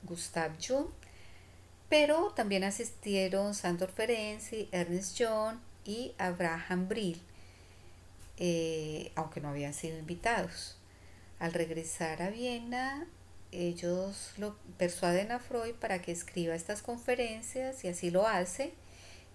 Gustav 0.02 0.52
Jung, 0.60 0.88
pero 1.88 2.32
también 2.34 2.64
asistieron 2.64 3.54
Sandor 3.54 3.92
Ferenczi, 3.92 4.68
Ernest 4.72 5.16
John 5.18 5.60
y 5.84 6.12
Abraham 6.18 6.88
Brill, 6.88 7.20
eh, 8.38 9.12
aunque 9.16 9.40
no 9.40 9.48
habían 9.48 9.74
sido 9.74 9.98
invitados. 9.98 10.76
Al 11.38 11.52
regresar 11.52 12.22
a 12.22 12.30
Viena, 12.30 13.06
ellos 13.52 14.32
lo 14.36 14.56
persuaden 14.76 15.32
a 15.32 15.38
Freud 15.38 15.74
para 15.74 16.00
que 16.02 16.12
escriba 16.12 16.54
estas 16.54 16.82
conferencias 16.82 17.84
y 17.84 17.88
así 17.88 18.10
lo 18.10 18.26
hace. 18.26 18.72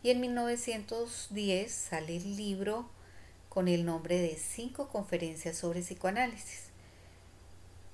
Y 0.01 0.09
en 0.09 0.21
1910 0.21 1.71
sale 1.71 2.17
el 2.17 2.35
libro 2.35 2.89
con 3.49 3.67
el 3.67 3.85
nombre 3.85 4.19
de 4.19 4.35
Cinco 4.35 4.89
conferencias 4.89 5.57
sobre 5.57 5.81
psicoanálisis. 5.81 6.69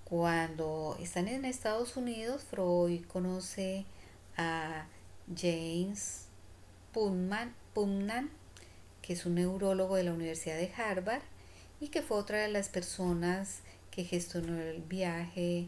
Cuando 0.05 0.97
están 0.99 1.27
en 1.27 1.45
Estados 1.45 1.95
Unidos, 1.97 2.43
Freud 2.49 3.05
conoce 3.05 3.85
a 4.37 4.87
James 5.35 6.25
Putnam, 6.93 8.29
que 9.09 9.13
es 9.13 9.25
un 9.25 9.33
neurólogo 9.33 9.95
de 9.95 10.03
la 10.03 10.13
Universidad 10.13 10.57
de 10.57 10.71
Harvard 10.77 11.23
y 11.81 11.87
que 11.87 12.03
fue 12.03 12.15
otra 12.15 12.37
de 12.37 12.47
las 12.47 12.69
personas 12.69 13.61
que 13.89 14.03
gestionó 14.03 14.61
el 14.61 14.83
viaje 14.83 15.65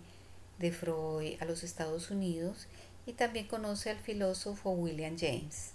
de 0.60 0.72
Freud 0.72 1.42
a 1.42 1.46
los 1.46 1.64
Estados 1.64 2.12
Unidos 2.12 2.68
y 3.08 3.14
también 3.14 3.48
conoce 3.48 3.90
al 3.90 3.98
filósofo 3.98 4.70
William 4.70 5.18
James. 5.18 5.72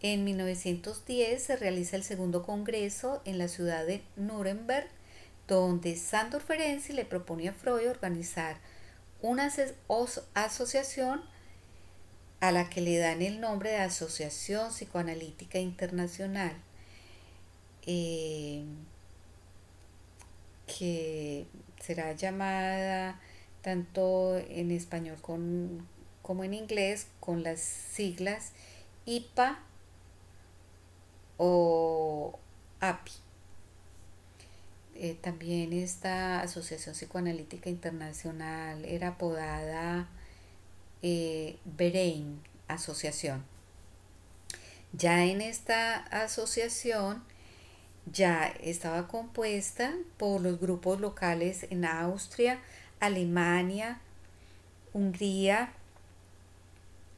En 0.00 0.24
1910 0.24 1.42
se 1.42 1.56
realiza 1.56 1.94
el 1.94 2.04
segundo 2.04 2.42
congreso 2.42 3.20
en 3.26 3.36
la 3.36 3.48
ciudad 3.48 3.84
de 3.84 4.00
Nuremberg, 4.16 4.88
donde 5.46 5.94
Sandor 5.94 6.40
Ferenczi 6.40 6.94
le 6.94 7.04
propone 7.04 7.50
a 7.50 7.52
Freud 7.52 7.90
organizar 7.90 8.56
una 9.20 9.52
asociación 10.32 11.20
a 12.40 12.50
la 12.50 12.70
que 12.70 12.80
le 12.80 12.96
dan 12.96 13.20
el 13.20 13.40
nombre 13.40 13.72
de 13.72 13.76
Asociación 13.76 14.70
Psicoanalítica 14.70 15.58
Internacional, 15.58 16.56
eh, 17.86 18.64
que 20.66 21.46
será 21.80 22.12
llamada 22.12 23.20
tanto 23.62 24.36
en 24.36 24.70
español 24.70 25.16
como 26.22 26.44
en 26.44 26.54
inglés 26.54 27.06
con 27.20 27.42
las 27.42 27.60
siglas 27.60 28.52
IPA 29.06 29.58
o 31.38 32.38
API. 32.80 33.12
Eh, 34.94 35.16
también 35.20 35.72
esta 35.72 36.40
Asociación 36.40 36.94
Psicoanalítica 36.94 37.70
Internacional 37.70 38.84
era 38.84 39.08
apodada 39.08 40.08
eh, 41.02 41.56
Brain 41.64 42.40
Asociación. 42.66 43.44
Ya 44.92 45.24
en 45.24 45.40
esta 45.40 45.98
asociación 45.98 47.22
ya 48.12 48.46
estaba 48.60 49.08
compuesta 49.08 49.94
por 50.16 50.40
los 50.40 50.60
grupos 50.60 51.00
locales 51.00 51.66
en 51.70 51.84
Austria, 51.84 52.60
Alemania, 53.00 54.00
Hungría, 54.92 55.72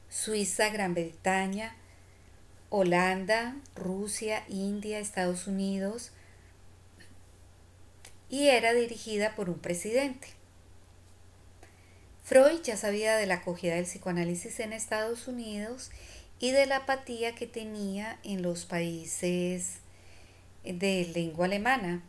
Suiza, 0.09 0.70
Gran 0.70 0.94
Bretaña, 0.94 1.76
Holanda, 2.68 3.57
Rusia, 3.74 4.44
India, 4.48 4.98
Estados 4.98 5.46
Unidos 5.46 6.12
y 8.29 8.48
era 8.48 8.72
dirigida 8.72 9.35
por 9.35 9.50
un 9.50 9.59
presidente. 9.59 10.29
Freud 12.22 12.62
ya 12.62 12.76
sabía 12.76 13.16
de 13.16 13.26
la 13.26 13.37
acogida 13.37 13.74
del 13.74 13.87
psicoanálisis 13.87 14.61
en 14.61 14.72
Estados 14.72 15.26
Unidos 15.26 15.90
y 16.38 16.53
de 16.53 16.66
la 16.66 16.76
apatía 16.79 17.35
que 17.35 17.46
tenía 17.46 18.18
en 18.22 18.42
los 18.42 18.66
países 18.66 19.81
de 20.64 21.11
lengua 21.14 21.46
alemana. 21.46 22.03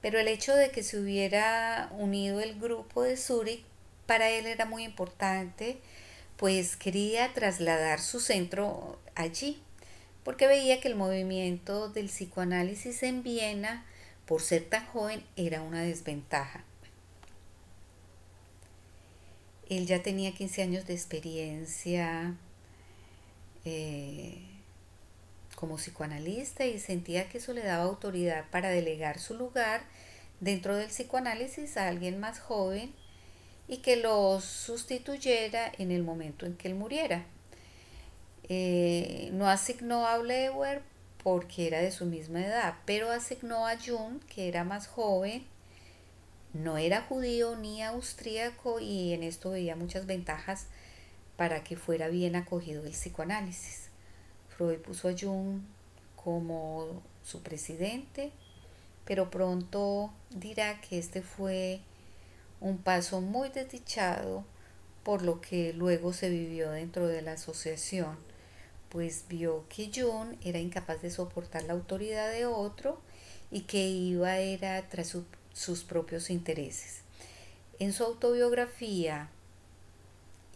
Pero 0.00 0.18
el 0.18 0.28
hecho 0.28 0.54
de 0.54 0.70
que 0.70 0.82
se 0.82 0.98
hubiera 0.98 1.90
unido 1.92 2.40
el 2.40 2.60
grupo 2.60 3.02
de 3.02 3.16
Zurich 3.16 3.64
para 4.06 4.30
él 4.30 4.46
era 4.46 4.64
muy 4.64 4.84
importante, 4.84 5.78
pues 6.36 6.76
quería 6.76 7.32
trasladar 7.32 8.00
su 8.00 8.20
centro 8.20 8.98
allí, 9.14 9.60
porque 10.22 10.46
veía 10.46 10.80
que 10.80 10.88
el 10.88 10.94
movimiento 10.94 11.88
del 11.88 12.06
psicoanálisis 12.06 13.02
en 13.02 13.22
Viena, 13.22 13.84
por 14.26 14.42
ser 14.42 14.64
tan 14.64 14.86
joven, 14.86 15.24
era 15.36 15.62
una 15.62 15.82
desventaja. 15.82 16.64
Él 19.68 19.86
ya 19.86 20.02
tenía 20.02 20.32
15 20.32 20.62
años 20.62 20.86
de 20.86 20.94
experiencia 20.94 22.34
eh, 23.64 24.55
como 25.56 25.76
psicoanalista 25.76 26.66
y 26.66 26.78
sentía 26.78 27.28
que 27.28 27.38
eso 27.38 27.52
le 27.52 27.64
daba 27.64 27.84
autoridad 27.84 28.44
para 28.50 28.68
delegar 28.68 29.18
su 29.18 29.34
lugar 29.34 29.82
dentro 30.38 30.76
del 30.76 30.88
psicoanálisis 30.88 31.76
a 31.76 31.88
alguien 31.88 32.20
más 32.20 32.38
joven 32.38 32.92
y 33.66 33.78
que 33.78 33.96
lo 33.96 34.40
sustituyera 34.40 35.72
en 35.78 35.90
el 35.90 36.04
momento 36.04 36.46
en 36.46 36.56
que 36.56 36.68
él 36.68 36.74
muriera. 36.74 37.24
Eh, 38.48 39.30
no 39.32 39.48
asignó 39.48 40.06
a 40.06 40.18
Bleuer 40.18 40.82
porque 41.24 41.66
era 41.66 41.80
de 41.80 41.90
su 41.90 42.04
misma 42.04 42.44
edad, 42.44 42.74
pero 42.84 43.10
asignó 43.10 43.66
a 43.66 43.76
Jung, 43.76 44.20
que 44.32 44.46
era 44.46 44.62
más 44.62 44.86
joven, 44.86 45.44
no 46.52 46.78
era 46.78 47.02
judío 47.02 47.56
ni 47.56 47.82
austríaco 47.82 48.78
y 48.78 49.12
en 49.14 49.22
esto 49.24 49.50
veía 49.50 49.74
muchas 49.74 50.06
ventajas 50.06 50.66
para 51.36 51.64
que 51.64 51.76
fuera 51.76 52.08
bien 52.08 52.36
acogido 52.36 52.84
el 52.84 52.92
psicoanálisis. 52.92 53.85
Freud 54.56 54.78
puso 54.78 55.08
a 55.08 55.14
Jung 55.18 55.60
como 56.16 57.02
su 57.22 57.42
presidente, 57.42 58.32
pero 59.04 59.30
pronto 59.30 60.10
dirá 60.30 60.80
que 60.80 60.98
este 60.98 61.22
fue 61.22 61.80
un 62.60 62.78
paso 62.78 63.20
muy 63.20 63.50
desdichado 63.50 64.44
por 65.04 65.22
lo 65.22 65.40
que 65.40 65.72
luego 65.72 66.12
se 66.12 66.30
vivió 66.30 66.70
dentro 66.70 67.06
de 67.06 67.22
la 67.22 67.32
asociación, 67.32 68.16
pues 68.88 69.26
vio 69.28 69.64
que 69.68 69.90
Jung 69.94 70.36
era 70.42 70.58
incapaz 70.58 71.02
de 71.02 71.10
soportar 71.10 71.62
la 71.64 71.74
autoridad 71.74 72.32
de 72.32 72.46
otro 72.46 72.98
y 73.50 73.62
que 73.62 73.86
iba 73.86 74.38
era 74.38 74.88
tras 74.88 75.16
sus 75.52 75.84
propios 75.84 76.30
intereses. 76.30 77.02
En 77.78 77.92
su 77.92 78.04
autobiografía 78.04 79.28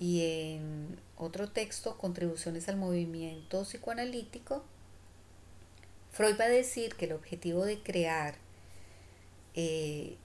y 0.01 0.23
en 0.23 0.99
otro 1.19 1.51
texto, 1.51 1.99
Contribuciones 1.99 2.69
al 2.71 2.79
movimiento 2.79 3.65
psicoanalítico, 3.65 4.65
Freud 6.11 6.41
va 6.41 6.45
a 6.45 6.49
decir 6.49 6.97
que 6.97 7.05
el 7.05 7.13
objetivo 7.13 7.67
de 7.67 7.83
crear 7.83 8.35
eh, 9.55 10.17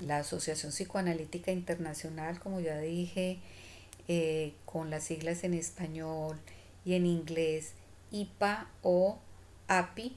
la 0.00 0.18
Asociación 0.18 0.72
Psicoanalítica 0.72 1.52
Internacional, 1.52 2.40
como 2.40 2.60
ya 2.60 2.80
dije, 2.80 3.38
eh, 4.08 4.54
con 4.64 4.88
las 4.88 5.04
siglas 5.04 5.44
en 5.44 5.54
español 5.54 6.38
y 6.86 6.94
en 6.94 7.04
inglés, 7.04 7.74
IPA 8.10 8.66
o 8.82 9.18
API, 9.68 10.16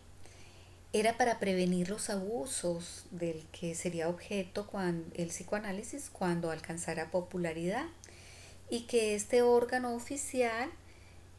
era 0.93 1.17
para 1.17 1.39
prevenir 1.39 1.89
los 1.89 2.09
abusos 2.09 3.05
del 3.11 3.45
que 3.51 3.75
sería 3.75 4.07
objeto 4.07 4.65
el 5.15 5.27
psicoanálisis 5.27 6.09
cuando 6.09 6.49
alcanzara 6.49 7.11
popularidad 7.11 7.85
y 8.69 8.81
que 8.81 9.15
este 9.15 9.41
órgano 9.41 9.95
oficial 9.95 10.71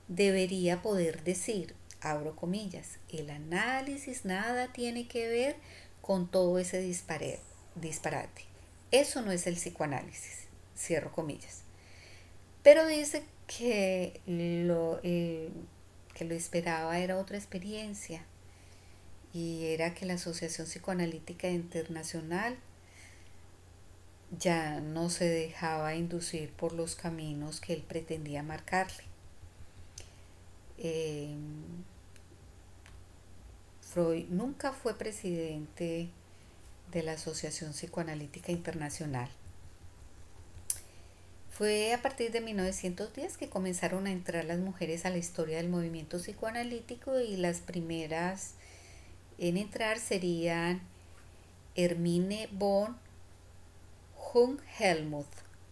debería 0.09 0.83
poder 0.83 1.25
decir, 1.25 1.75
abro 2.01 2.37
comillas, 2.37 2.99
el 3.09 3.31
análisis 3.31 4.25
nada 4.25 4.73
tiene 4.73 5.09
que 5.09 5.29
ver 5.29 5.57
con 6.01 6.31
todo 6.31 6.59
ese 6.59 6.81
disparate. 6.81 8.45
Eso 8.93 9.23
no 9.23 9.33
es 9.33 9.47
el 9.47 9.57
psicoanálisis, 9.57 10.47
cierro 10.77 11.11
comillas. 11.11 11.63
Pero 12.63 12.87
dice 12.87 13.23
que 13.47 14.21
lo, 14.27 15.01
que 15.03 16.25
lo 16.25 16.35
esperaba 16.35 16.99
era 16.99 17.19
otra 17.19 17.37
experiencia 17.37 18.25
y 19.33 19.67
era 19.67 19.95
que 19.95 20.07
la 20.07 20.15
Asociación 20.15 20.67
Psicoanalítica 20.67 21.49
Internacional 21.49 22.57
ya 24.39 24.81
no 24.81 25.09
se 25.11 25.29
dejaba 25.29 25.95
inducir 25.95 26.51
por 26.53 26.73
los 26.73 26.97
caminos 26.97 27.61
que 27.61 27.73
él 27.73 27.85
pretendía 27.87 28.43
marcarle. 28.43 29.05
Em, 30.79 31.85
Freud 33.81 34.27
nunca 34.29 34.73
fue 34.73 34.95
presidente 34.99 36.09
de 36.93 37.03
la 37.03 37.13
Asociación 37.13 37.73
Psicoanalítica 37.73 38.53
Internacional. 38.53 39.31
Fue 41.51 41.95
a 41.95 42.03
partir 42.03 42.33
de 42.33 42.43
1910 42.43 43.39
que 43.39 43.49
comenzaron 43.49 44.07
a 44.07 44.13
entrar 44.13 44.45
las 44.45 44.59
mujeres 44.59 45.07
a 45.07 45.11
la 45.11 45.17
historia 45.17 45.57
del 45.57 45.71
movimiento 45.71 46.19
psicoanalítico 46.19 47.19
y 47.19 47.37
las 47.37 47.61
primeras 47.61 48.53
en 49.39 49.57
entrar 49.57 49.99
serían 49.99 50.83
Hermine 51.75 52.49
von 52.53 52.97
Jung 54.37 54.59
Helmuth, 54.79 55.25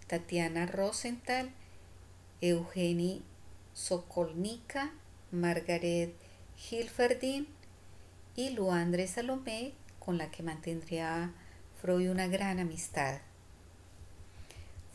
Tatiana 0.07 0.65
Rosenthal, 0.65 1.51
Eugenie 2.41 3.21
Sokolnika, 3.75 4.91
Margaret 5.31 6.15
Hilferdin 6.57 7.47
y 8.37 8.49
Luandre 8.49 9.07
Salomé, 9.07 9.75
con 9.99 10.17
la 10.17 10.31
que 10.31 10.43
mantendría 10.43 11.31
Freud 11.83 12.09
una 12.09 12.27
gran 12.27 12.59
amistad. 12.59 13.19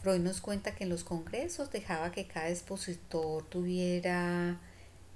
Freud 0.01 0.21
nos 0.21 0.41
cuenta 0.41 0.73
que 0.73 0.85
en 0.85 0.89
los 0.89 1.03
congresos 1.03 1.69
dejaba 1.69 2.11
que 2.11 2.25
cada 2.25 2.49
expositor 2.49 3.43
tuviera 3.49 4.59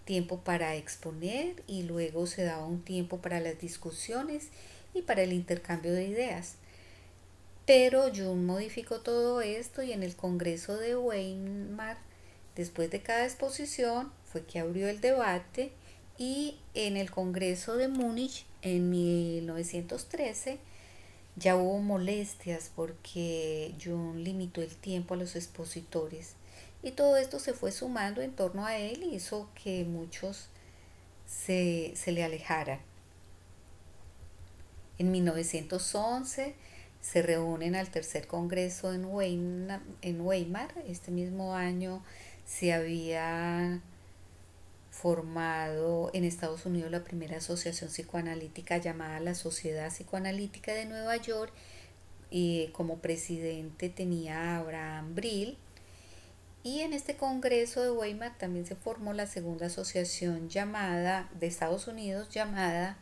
tiempo 0.06 0.42
para 0.42 0.76
exponer 0.76 1.64
y 1.66 1.82
luego 1.82 2.28
se 2.28 2.44
daba 2.44 2.68
un 2.68 2.84
tiempo 2.84 3.18
para 3.18 3.40
las 3.40 3.60
discusiones 3.60 4.50
y 4.94 5.02
para 5.02 5.24
el 5.24 5.34
intercambio 5.34 5.92
de 5.92 6.06
ideas. 6.06 6.58
Pero 7.66 8.10
Jung 8.14 8.46
modificó 8.46 9.00
todo 9.00 9.42
esto 9.42 9.84
y 9.84 9.94
en 9.94 10.04
el 10.04 10.16
Congreso 10.16 10.78
de 10.78 10.96
Weimar, 10.96 11.98
después 12.56 12.92
de 12.92 13.02
cada 13.02 13.24
exposición, 13.24 14.12
fue 14.26 14.44
que 14.44 14.60
abrió 14.60 14.90
el 14.90 15.00
debate 15.00 15.72
y 16.18 16.58
en 16.74 16.98
el 16.98 17.10
Congreso 17.10 17.76
de 17.78 17.88
Múnich 17.88 18.46
en 18.62 18.90
1913 18.90 20.60
ya 21.36 21.56
hubo 21.56 21.80
molestias 21.80 22.72
porque 22.76 23.74
Jung 23.84 24.18
limitó 24.18 24.62
el 24.62 24.76
tiempo 24.76 25.16
a 25.16 25.18
los 25.18 25.36
expositores 25.36 26.36
y 26.84 26.92
todo 26.92 27.18
esto 27.18 27.40
se 27.40 27.54
fue 27.54 27.72
sumando 27.72 28.22
en 28.22 28.34
torno 28.34 28.66
a 28.66 28.78
él 28.78 29.04
y 29.04 29.16
hizo 29.16 29.50
que 29.64 29.86
muchos 29.86 30.50
se, 31.26 31.94
le 32.06 32.24
alejaran. 32.24 32.80
En 35.00 35.12
1911 35.12 36.56
se 37.04 37.22
reúnen 37.22 37.76
al 37.76 37.90
tercer 37.90 38.28
congreso 38.28 38.94
en 38.94 39.06
Weimar, 39.06 39.82
en 40.02 40.22
Weimar. 40.22 40.74
Este 40.88 41.12
mismo 41.12 41.54
año 41.54 42.02
se 42.46 42.72
había 42.72 43.82
formado 44.90 46.12
en 46.14 46.24
Estados 46.24 46.66
Unidos 46.66 46.92
la 46.92 47.04
primera 47.04 47.38
asociación 47.38 47.90
psicoanalítica 47.90 48.78
llamada 48.78 49.20
la 49.20 49.36
Sociedad 49.36 49.90
Psicoanalítica 49.90 50.74
de 50.74 50.86
Nueva 50.86 51.18
York 51.18 51.52
y 52.32 52.68
como 52.68 53.00
presidente 53.00 53.90
tenía 53.90 54.58
Abraham 54.58 55.14
Brill. 55.14 55.58
Y 56.64 56.80
en 56.80 56.94
este 56.94 57.18
congreso 57.18 57.84
de 57.84 57.92
Weimar 57.92 58.38
también 58.38 58.66
se 58.66 58.78
formó 58.78 59.12
la 59.12 59.28
segunda 59.28 59.66
asociación 59.66 60.48
llamada 60.48 61.30
de 61.38 61.48
Estados 61.48 61.88
Unidos 61.88 62.30
llamada 62.30 62.98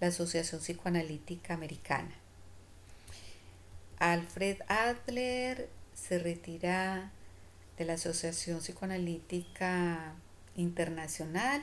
la 0.00 0.08
Asociación 0.08 0.60
Psicoanalítica 0.60 1.54
Americana. 1.54 2.16
Alfred 3.98 4.58
Adler 4.68 5.68
se 5.94 6.18
retira 6.18 7.10
de 7.76 7.84
la 7.84 7.94
Asociación 7.94 8.60
Psicoanalítica 8.60 10.14
Internacional 10.56 11.62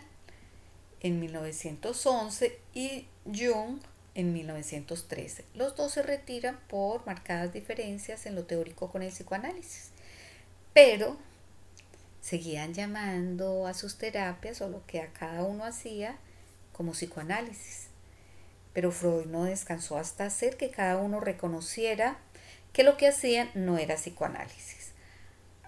en 1.00 1.19
1911 1.19 2.60
y 2.74 3.08
Jung 3.26 3.80
en 4.15 4.34
1913. 4.34 5.45
Los 5.54 5.76
dos 5.76 5.93
se 5.93 6.04
retiran 6.04 6.60
por 6.67 7.06
marcadas 7.06 7.54
diferencias 7.54 8.26
en 8.26 8.36
lo 8.36 8.45
teórico 8.45 8.89
con 8.91 9.02
el 9.02 9.12
psicoanálisis, 9.12 9.91
pero 10.74 11.17
seguían 12.21 12.74
llamando 12.74 13.67
a 13.67 13.74
sus 13.74 13.98
terapias 13.98 14.62
o 14.62 14.69
lo 14.69 14.86
que 14.88 15.02
a 15.02 15.13
cada 15.13 15.43
uno 15.43 15.63
hacía 15.63 16.17
como 16.74 16.93
psicoanálisis. 16.93 17.88
Pero 18.76 18.92
Freud 18.92 19.26
no 19.26 19.46
descansó 19.46 19.98
hasta 19.98 20.26
hacer 20.26 20.56
que 20.58 20.70
cada 20.70 20.98
uno 20.98 21.20
reconociera 21.20 22.20
que 22.74 22.84
lo 22.84 22.98
que 22.98 23.08
hacían 23.08 23.50
no 23.56 23.80
era 23.80 23.96
psicoanálisis 23.96 24.92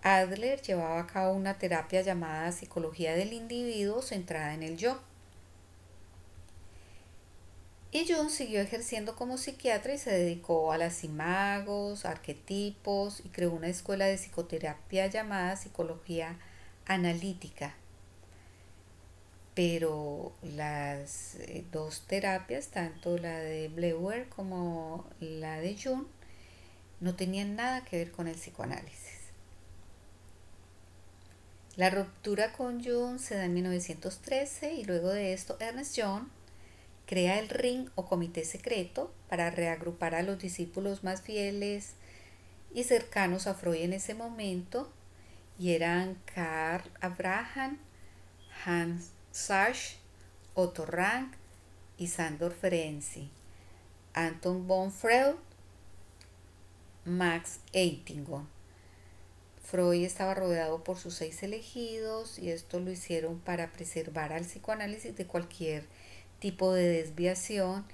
Adler 0.03 0.61
llevaba 0.61 0.99
a 0.99 1.07
cabo 1.07 1.33
una 1.33 1.57
terapia 1.57 2.01
llamada 2.01 2.51
psicología 2.51 3.15
del 3.15 3.33
individuo 3.33 4.01
centrada 4.01 4.53
en 4.53 4.63
el 4.63 4.77
yo. 4.77 4.99
Y 7.91 8.05
Jung 8.11 8.29
siguió 8.29 8.61
ejerciendo 8.61 9.15
como 9.15 9.37
psiquiatra 9.37 9.93
y 9.93 9.97
se 9.97 10.11
dedicó 10.11 10.71
a 10.71 10.77
las 10.77 11.03
imagos, 11.03 12.05
arquetipos 12.05 13.21
y 13.25 13.29
creó 13.29 13.51
una 13.51 13.69
escuela 13.69 14.05
de 14.05 14.17
psicoterapia 14.17 15.07
llamada 15.07 15.55
psicología 15.55 16.37
analítica. 16.85 17.73
Pero 19.57 20.33
las 20.43 21.33
eh, 21.39 21.65
dos 21.71 22.01
terapias, 22.05 22.67
tanto 22.67 23.17
la 23.17 23.39
de 23.39 23.69
Bleuer 23.69 24.29
como 24.29 25.09
la 25.19 25.59
de 25.59 25.75
Jung, 25.75 26.05
no 26.99 27.15
tenían 27.15 27.55
nada 27.55 27.83
que 27.83 27.97
ver 27.97 28.11
con 28.11 28.27
el 28.27 28.35
psicoanálisis. 28.35 29.17
La 31.75 31.89
ruptura 31.89 32.53
con 32.53 32.83
Jung 32.83 33.17
se 33.17 33.33
da 33.33 33.45
en 33.45 33.55
1913 33.55 34.75
y 34.75 34.83
luego 34.83 35.09
de 35.09 35.33
esto 35.33 35.57
Ernest 35.59 35.97
John 35.99 36.29
crea 37.07 37.39
el 37.39 37.49
ring 37.49 37.89
o 37.95 38.05
comité 38.05 38.45
secreto 38.45 39.11
para 39.27 39.49
reagrupar 39.49 40.13
a 40.13 40.21
los 40.21 40.37
discípulos 40.37 41.03
más 41.03 41.23
fieles 41.23 41.93
y 42.75 42.83
cercanos 42.83 43.47
a 43.47 43.55
Freud 43.55 43.81
en 43.81 43.93
ese 43.93 44.13
momento 44.13 44.93
y 45.57 45.71
eran 45.71 46.15
Karl 46.35 46.91
Abraham, 47.01 47.79
Hans 48.63 49.16
Sachs, 49.37 49.97
Otto 50.55 50.83
Rank 50.87 51.35
y 51.99 52.07
Sandor 52.07 52.53
Ferenczi, 52.53 53.29
Anton 54.13 54.67
von 54.67 54.91
Freud, 54.91 55.35
Max 57.05 57.59
Eitingon. 57.71 58.47
Freud 59.63 60.03
estaba 60.03 60.33
rodeado 60.33 60.83
por 60.83 60.97
sus 60.97 61.13
seis 61.13 61.43
elegidos 61.43 62.39
y 62.39 62.49
esto 62.49 62.79
lo 62.79 62.91
hicieron 62.91 63.39
para 63.39 63.71
preservar 63.71 64.33
al 64.33 64.43
psicoanálisis 64.43 65.15
de 65.15 65.27
cualquier 65.27 65.85
tipo 66.39 66.73
de 66.73 66.87
desviación. 66.87 67.85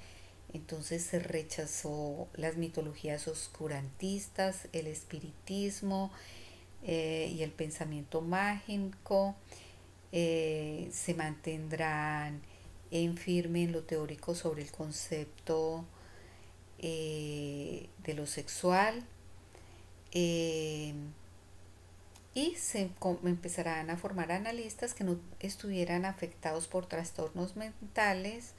Entonces 0.53 1.03
se 1.03 1.19
rechazó 1.19 2.29
las 2.35 2.55
mitologías 2.55 3.27
oscurantistas, 3.27 4.69
el 4.71 4.87
espiritismo 4.87 6.09
eh, 6.83 7.33
y 7.35 7.43
el 7.43 7.51
pensamiento 7.51 8.21
mágico. 8.21 9.35
Eh, 10.15 10.89
se 10.93 11.15
mantendrán 11.15 12.39
en 12.91 13.17
firme 13.17 13.63
en 13.63 13.71
lo 13.71 13.81
teórico 13.81 14.35
sobre 14.35 14.61
el 14.61 14.71
concepto 14.71 15.85
eh, 16.77 17.89
de 18.03 18.13
lo 18.13 18.27
sexual 18.27 19.03
y 22.35 22.55
se 22.55 22.89
empezarán 23.23 23.89
a 23.89 23.97
formar 23.97 24.31
analistas 24.31 24.93
que 24.93 25.03
no 25.03 25.19
estuvieran 25.39 26.05
afectados 26.05 26.67
por 26.67 26.85
trastornos 26.85 27.55
mentales, 27.55 28.53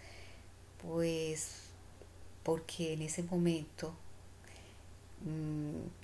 pues 0.83 1.71
porque 2.43 2.93
en 2.93 3.03
ese 3.03 3.23
momento 3.25 3.95
mm, 5.25 6.04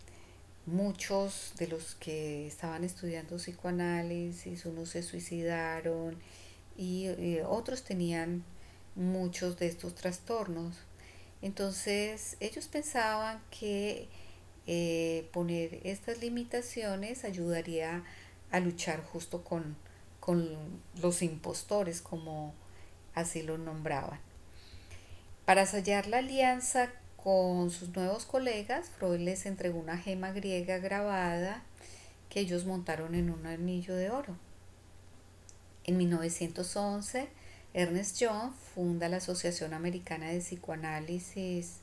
muchos 0.70 1.52
de 1.58 1.68
los 1.68 1.94
que 1.96 2.46
estaban 2.46 2.84
estudiando 2.84 3.36
psicoanálisis, 3.36 4.64
unos 4.66 4.90
se 4.90 5.02
suicidaron 5.02 6.16
y 6.76 7.08
otros 7.46 7.82
tenían 7.82 8.44
muchos 8.94 9.58
de 9.58 9.66
estos 9.66 9.94
trastornos. 9.94 10.76
Entonces 11.42 12.36
ellos 12.40 12.68
pensaban 12.68 13.42
que 13.50 14.08
eh, 14.66 15.28
poner 15.32 15.80
estas 15.84 16.20
limitaciones 16.20 17.24
ayudaría 17.24 18.04
a 18.50 18.60
luchar 18.60 19.02
justo 19.02 19.42
con, 19.42 19.76
con 20.20 20.48
los 21.00 21.22
impostores, 21.22 22.00
como 22.00 22.54
así 23.14 23.42
lo 23.42 23.58
nombraban. 23.58 24.20
Para 25.44 25.66
sellar 25.66 26.06
la 26.06 26.18
alianza 26.18 26.92
con 27.22 27.70
sus 27.70 27.90
nuevos 27.90 28.24
colegas, 28.24 28.88
Freud 28.90 29.20
les 29.20 29.46
entregó 29.46 29.78
una 29.78 29.98
gema 29.98 30.32
griega 30.32 30.78
grabada 30.78 31.62
que 32.28 32.40
ellos 32.40 32.64
montaron 32.64 33.14
en 33.14 33.30
un 33.30 33.46
anillo 33.46 33.94
de 33.94 34.10
oro. 34.10 34.36
En 35.84 35.96
1911, 35.96 37.28
Ernest 37.74 38.16
John 38.20 38.52
funda 38.74 39.08
la 39.08 39.18
Asociación 39.18 39.74
Americana 39.74 40.28
de 40.28 40.38
Psicoanálisis 40.38 41.78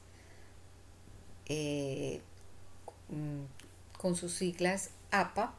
eh, 1.47 2.21
Mm, 3.09 3.45
con 3.97 4.15
sus 4.15 4.33
siglas 4.33 4.89
APA 5.11 5.53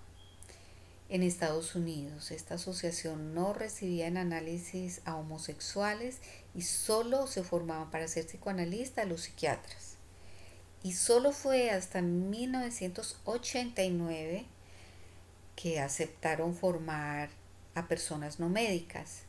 en 1.09 1.23
Estados 1.23 1.75
Unidos. 1.75 2.31
Esta 2.31 2.55
asociación 2.55 3.35
no 3.35 3.55
recibía 3.55 4.07
en 4.07 4.17
análisis 4.17 5.03
a 5.05 5.17
homosexuales 5.17 6.21
y 6.55 6.63
solo 6.63 7.27
se 7.27 7.43
formaban 7.43 7.91
para 7.91 8.09
ser 8.09 8.25
psicoanalistas 8.27 9.07
los 9.09 9.21
psiquiatras. 9.23 9.97
Y 10.83 10.93
solo 10.93 11.33
fue 11.33 11.71
hasta 11.71 12.03
1989 12.03 14.47
que 15.57 15.81
aceptaron 15.81 16.55
formar 16.55 17.31
a 17.75 17.89
personas 17.89 18.39
no 18.39 18.49
médicas. 18.49 19.23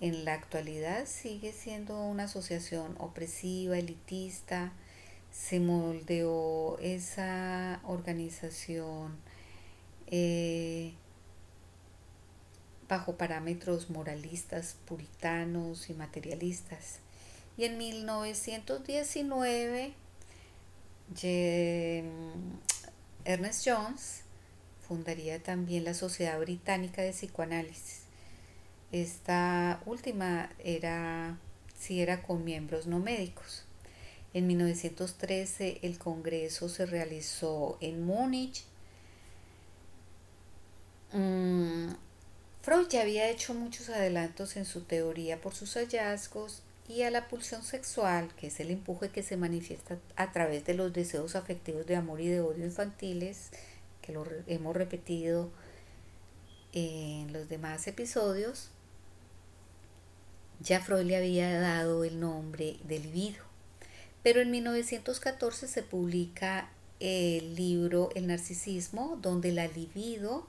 En 0.00 0.24
la 0.24 0.34
actualidad 0.34 1.06
sigue 1.06 1.52
siendo 1.52 2.00
una 2.00 2.22
asociación 2.24 2.94
opresiva, 2.98 3.76
elitista, 3.76 4.72
se 5.32 5.58
moldeó 5.58 6.78
esa 6.78 7.80
organización 7.84 9.18
eh, 10.10 10.92
bajo 12.88 13.16
parámetros 13.16 13.90
moralistas, 13.90 14.76
puritanos 14.86 15.90
y 15.90 15.94
materialistas. 15.94 16.98
Y 17.56 17.64
en 17.64 17.78
1919, 17.78 19.94
Ernest 23.24 23.68
Jones 23.68 24.22
fundaría 24.86 25.42
también 25.42 25.84
la 25.84 25.94
Sociedad 25.94 26.38
Británica 26.40 27.02
de 27.02 27.12
Psicoanálisis. 27.12 28.02
Esta 28.90 29.82
última 29.84 30.50
era, 30.64 31.38
si 31.78 32.00
era 32.00 32.22
con 32.22 32.44
miembros 32.44 32.86
no 32.86 32.98
médicos. 32.98 33.64
En 34.32 34.46
1913 34.46 35.80
el 35.82 35.98
Congreso 35.98 36.68
se 36.68 36.86
realizó 36.86 37.76
en 37.80 38.04
Múnich. 38.04 38.64
Mm, 41.12 41.90
Freud 42.62 42.88
ya 42.88 43.02
había 43.02 43.28
hecho 43.30 43.54
muchos 43.54 43.88
adelantos 43.88 44.56
en 44.56 44.64
su 44.64 44.82
teoría 44.82 45.40
por 45.40 45.54
sus 45.54 45.74
hallazgos 45.74 46.62
y 46.88 47.02
a 47.02 47.10
la 47.10 47.28
pulsión 47.28 47.62
sexual, 47.62 48.34
que 48.36 48.48
es 48.48 48.60
el 48.60 48.70
empuje 48.70 49.10
que 49.10 49.22
se 49.22 49.36
manifiesta 49.36 49.98
a 50.16 50.32
través 50.32 50.64
de 50.64 50.74
los 50.74 50.92
deseos 50.92 51.36
afectivos 51.36 51.86
de 51.86 51.96
amor 51.96 52.20
y 52.20 52.28
de 52.28 52.40
odio 52.40 52.64
infantiles, 52.64 53.50
que 54.02 54.12
lo 54.12 54.26
hemos 54.46 54.74
repetido 54.74 55.50
en 56.72 57.32
los 57.32 57.48
demás 57.48 57.86
episodios, 57.86 58.70
ya 60.60 60.80
Freud 60.80 61.04
le 61.04 61.16
había 61.16 61.60
dado 61.60 62.04
el 62.04 62.18
nombre 62.20 62.78
de 62.84 62.98
libido. 62.98 63.44
Pero 64.22 64.40
en 64.40 64.50
1914 64.50 65.68
se 65.68 65.82
publica 65.82 66.70
el 67.00 67.54
libro 67.54 68.10
El 68.14 68.26
narcisismo, 68.26 69.18
donde 69.22 69.52
la 69.52 69.68
libido, 69.68 70.46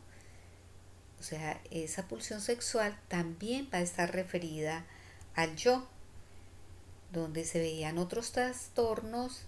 o 1.20 1.24
sea, 1.24 1.62
esa 1.72 2.08
pulsión 2.08 2.42
sexual, 2.42 2.98
también 3.08 3.68
va 3.74 3.80
a 3.80 3.82
estar 3.82 4.14
referida 4.14 4.86
al 5.36 5.56
yo, 5.56 5.88
donde 7.12 7.46
se 7.46 7.60
veían 7.60 7.98
otros 7.98 8.32
trastornos 8.32 9.42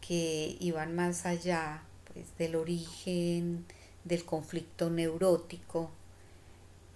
que 0.00 0.56
iban 0.60 0.94
más 0.94 1.26
allá 1.26 1.82
pues, 2.12 2.26
del 2.38 2.56
origen 2.56 3.64
del 4.04 4.24
conflicto 4.24 4.90
neurótico. 4.90 5.90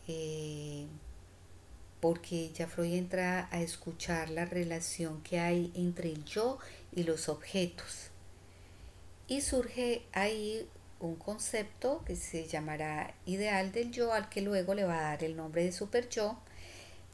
Eh, 0.09 0.87
porque 2.01 2.53
ya 2.53 2.69
Freud 2.69 2.95
entra 2.95 3.49
a 3.51 3.61
escuchar 3.63 4.31
la 4.31 4.45
relación 4.45 5.23
que 5.23 5.41
hay 5.41 5.73
entre 5.75 6.13
el 6.13 6.25
yo 6.25 6.59
y 6.95 7.03
los 7.03 7.29
objetos. 7.29 8.11
Y 9.29 9.41
surge 9.41 10.05
ahí 10.13 10.69
un 11.01 11.17
concepto 11.17 12.03
que 12.05 12.17
se 12.17 12.47
llamará 12.47 13.15
ideal 13.27 13.73
del 13.73 13.93
yo, 13.93 14.13
al 14.13 14.29
que 14.29 14.41
luego 14.41 14.75
le 14.75 14.85
va 14.85 14.99
a 14.99 15.03
dar 15.03 15.25
el 15.25 15.37
nombre 15.37 15.65
de 15.65 15.73
super 15.73 16.09
yo, 16.09 16.39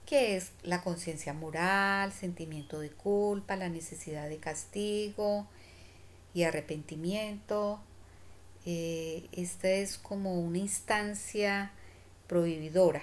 que 0.07 0.37
es 0.37 0.53
la 0.63 0.83
conciencia 0.83 1.33
moral, 1.33 2.13
sentimiento 2.13 2.81
de 2.81 2.91
culpa, 2.91 3.57
la 3.57 3.69
necesidad 3.69 4.29
de 4.29 4.39
castigo 4.39 5.47
y 6.35 6.45
arrepentimiento. 6.45 7.81
Eh, 8.67 9.29
esta 9.33 9.69
es 9.71 9.99
como 9.99 10.41
una 10.41 10.59
instancia 10.59 11.73
prohibidora 12.29 13.03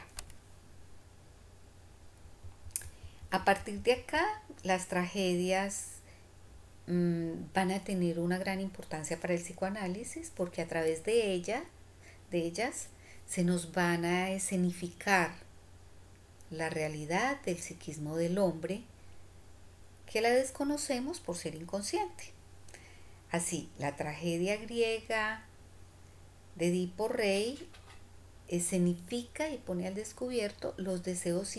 A 3.31 3.45
partir 3.45 3.83
de 3.83 3.93
acá, 3.93 4.25
las 4.63 4.87
tragedias 4.87 5.98
van 6.89 7.69
a 7.71 7.83
tener 7.83 8.19
una 8.19 8.39
gran 8.39 8.59
importancia 8.59 9.19
para 9.19 9.35
el 9.35 9.41
psicoanálisis 9.41 10.31
porque 10.35 10.63
a 10.63 10.67
través 10.67 11.03
de 11.03 11.33
ella 11.33 11.63
de 12.31 12.39
ellas 12.39 12.87
se 13.27 13.43
nos 13.43 13.73
van 13.73 14.05
a 14.05 14.31
escenificar 14.31 15.31
la 16.49 16.69
realidad 16.69 17.39
del 17.41 17.59
psiquismo 17.59 18.17
del 18.17 18.39
hombre 18.39 18.81
que 20.11 20.21
la 20.21 20.31
desconocemos 20.31 21.19
por 21.19 21.37
ser 21.37 21.53
inconsciente. 21.53 22.31
Así, 23.29 23.69
la 23.77 23.95
tragedia 23.95 24.57
griega 24.57 25.45
de 26.55 26.69
Edipo 26.69 27.07
Rey 27.07 27.69
escenifica 28.47 29.51
y 29.51 29.57
pone 29.57 29.85
al 29.85 29.93
descubierto 29.93 30.73
los 30.77 31.03
deseos 31.03 31.55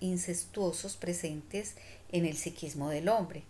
incestuosos 0.00 0.96
presentes 0.96 1.76
en 2.10 2.26
el 2.26 2.36
psiquismo 2.36 2.90
del 2.90 3.08
hombre. 3.08 3.44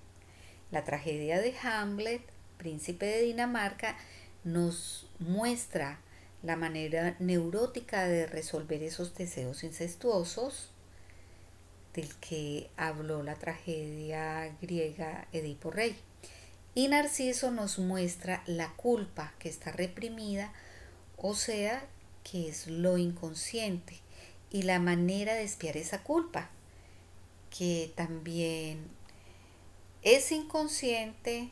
La 0.72 0.84
tragedia 0.84 1.38
de 1.38 1.54
Hamlet, 1.62 2.22
príncipe 2.56 3.04
de 3.04 3.20
Dinamarca, 3.20 3.94
nos 4.42 5.06
muestra 5.18 6.00
la 6.42 6.56
manera 6.56 7.14
neurótica 7.18 8.08
de 8.08 8.26
resolver 8.26 8.82
esos 8.82 9.14
deseos 9.14 9.64
incestuosos 9.64 10.70
del 11.92 12.08
que 12.16 12.70
habló 12.78 13.22
la 13.22 13.34
tragedia 13.34 14.56
griega 14.62 15.28
Edipo 15.32 15.70
Rey. 15.70 15.94
Y 16.74 16.88
Narciso 16.88 17.50
nos 17.50 17.78
muestra 17.78 18.42
la 18.46 18.72
culpa 18.72 19.34
que 19.38 19.50
está 19.50 19.72
reprimida, 19.72 20.54
o 21.18 21.34
sea, 21.34 21.84
que 22.24 22.48
es 22.48 22.66
lo 22.66 22.96
inconsciente 22.96 24.00
y 24.50 24.62
la 24.62 24.78
manera 24.78 25.34
de 25.34 25.42
espiar 25.42 25.76
esa 25.76 26.02
culpa, 26.02 26.48
que 27.50 27.92
también 27.94 28.88
es 30.02 30.32
inconsciente, 30.32 31.50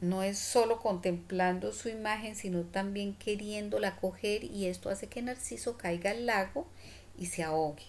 no 0.00 0.22
es 0.22 0.38
solo 0.38 0.80
contemplando 0.80 1.72
su 1.72 1.88
imagen, 1.88 2.36
sino 2.36 2.62
también 2.62 3.14
queriéndola 3.14 3.96
coger 3.96 4.44
y 4.44 4.66
esto 4.66 4.88
hace 4.88 5.08
que 5.08 5.22
Narciso 5.22 5.76
caiga 5.76 6.10
al 6.10 6.26
lago 6.26 6.66
y 7.18 7.26
se 7.26 7.42
ahogue. 7.42 7.84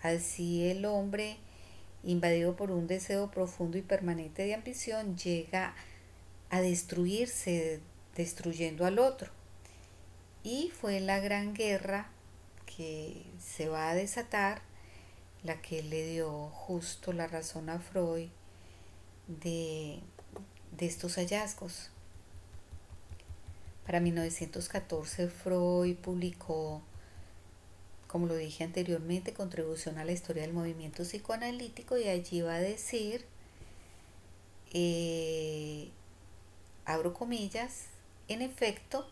Así 0.00 0.68
el 0.68 0.84
hombre, 0.84 1.36
invadido 2.02 2.56
por 2.56 2.70
un 2.70 2.86
deseo 2.86 3.30
profundo 3.30 3.78
y 3.78 3.82
permanente 3.82 4.44
de 4.44 4.54
ambición, 4.54 5.16
llega 5.16 5.74
a 6.50 6.60
destruirse, 6.60 7.80
destruyendo 8.16 8.84
al 8.84 8.98
otro. 8.98 9.30
Y 10.42 10.70
fue 10.70 11.00
la 11.00 11.20
gran 11.20 11.54
guerra 11.54 12.10
que 12.66 13.22
se 13.38 13.68
va 13.68 13.90
a 13.90 13.94
desatar 13.94 14.62
la 15.44 15.60
que 15.60 15.82
le 15.82 16.06
dio 16.06 16.48
justo 16.48 17.12
la 17.12 17.26
razón 17.26 17.68
a 17.68 17.78
Freud 17.78 18.28
de, 19.26 20.00
de 20.76 20.86
estos 20.86 21.16
hallazgos. 21.16 21.90
Para 23.86 23.98
1914 24.00 25.28
Freud 25.28 25.96
publicó, 25.96 26.82
como 28.06 28.26
lo 28.26 28.36
dije 28.36 28.62
anteriormente, 28.62 29.32
Contribución 29.32 29.98
a 29.98 30.04
la 30.04 30.12
historia 30.12 30.42
del 30.42 30.52
movimiento 30.52 31.02
psicoanalítico 31.02 31.98
y 31.98 32.08
allí 32.08 32.42
va 32.42 32.54
a 32.54 32.60
decir, 32.60 33.24
eh, 34.72 35.90
abro 36.84 37.12
comillas, 37.12 37.86
en 38.28 38.40
efecto, 38.40 39.08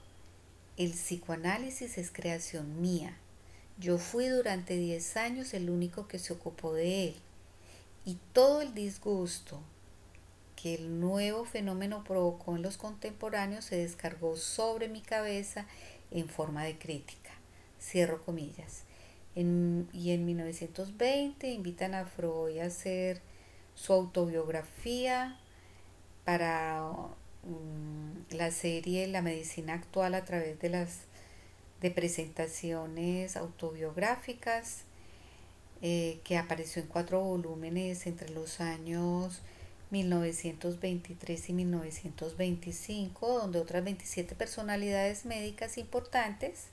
el 0.76 0.92
psicoanálisis 0.92 1.98
es 1.98 2.10
creación 2.10 2.80
mía. 2.80 3.18
Yo 3.80 3.98
fui 3.98 4.26
durante 4.26 4.76
10 4.76 5.16
años 5.16 5.54
el 5.54 5.70
único 5.70 6.06
que 6.06 6.18
se 6.18 6.32
ocupó 6.32 6.74
de 6.74 7.08
él. 7.08 7.16
Y 8.04 8.18
todo 8.32 8.60
el 8.60 8.74
disgusto 8.74 9.60
que 10.54 10.74
el 10.74 11.00
nuevo 11.00 11.44
fenómeno 11.44 12.04
provocó 12.04 12.54
en 12.54 12.62
los 12.62 12.76
contemporáneos 12.76 13.64
se 13.64 13.76
descargó 13.76 14.36
sobre 14.36 14.88
mi 14.88 15.00
cabeza 15.00 15.66
en 16.10 16.28
forma 16.28 16.64
de 16.64 16.78
crítica. 16.78 17.30
Cierro 17.80 18.22
comillas. 18.22 18.84
y 19.34 20.10
en 20.10 20.24
1920 20.26 21.50
invitan 21.50 21.94
a 21.94 22.04
Freud 22.04 22.58
a 22.58 22.66
hacer 22.66 23.22
su 23.74 23.92
autobiografía 23.92 25.38
para 26.24 26.92
Mm, 27.42 28.34
la 28.36 28.50
serie 28.50 29.06
La 29.06 29.22
medicina 29.22 29.74
actual 29.74 30.14
a 30.14 30.24
través 30.24 30.58
de 30.60 30.68
las 30.68 31.00
de 31.80 31.90
presentaciones 31.90 33.36
autobiográficas 33.36 34.82
eh, 35.82 36.20
que 36.24 36.36
apareció 36.36 36.82
en 36.82 36.88
cuatro 36.88 37.20
volúmenes 37.20 38.06
entre 38.06 38.28
los 38.30 38.60
años 38.60 39.40
1923 39.90 41.48
y 41.48 41.52
1925, 41.52 43.38
donde 43.38 43.60
otras 43.60 43.82
27 43.82 44.34
personalidades 44.34 45.24
médicas 45.24 45.78
importantes 45.78 46.66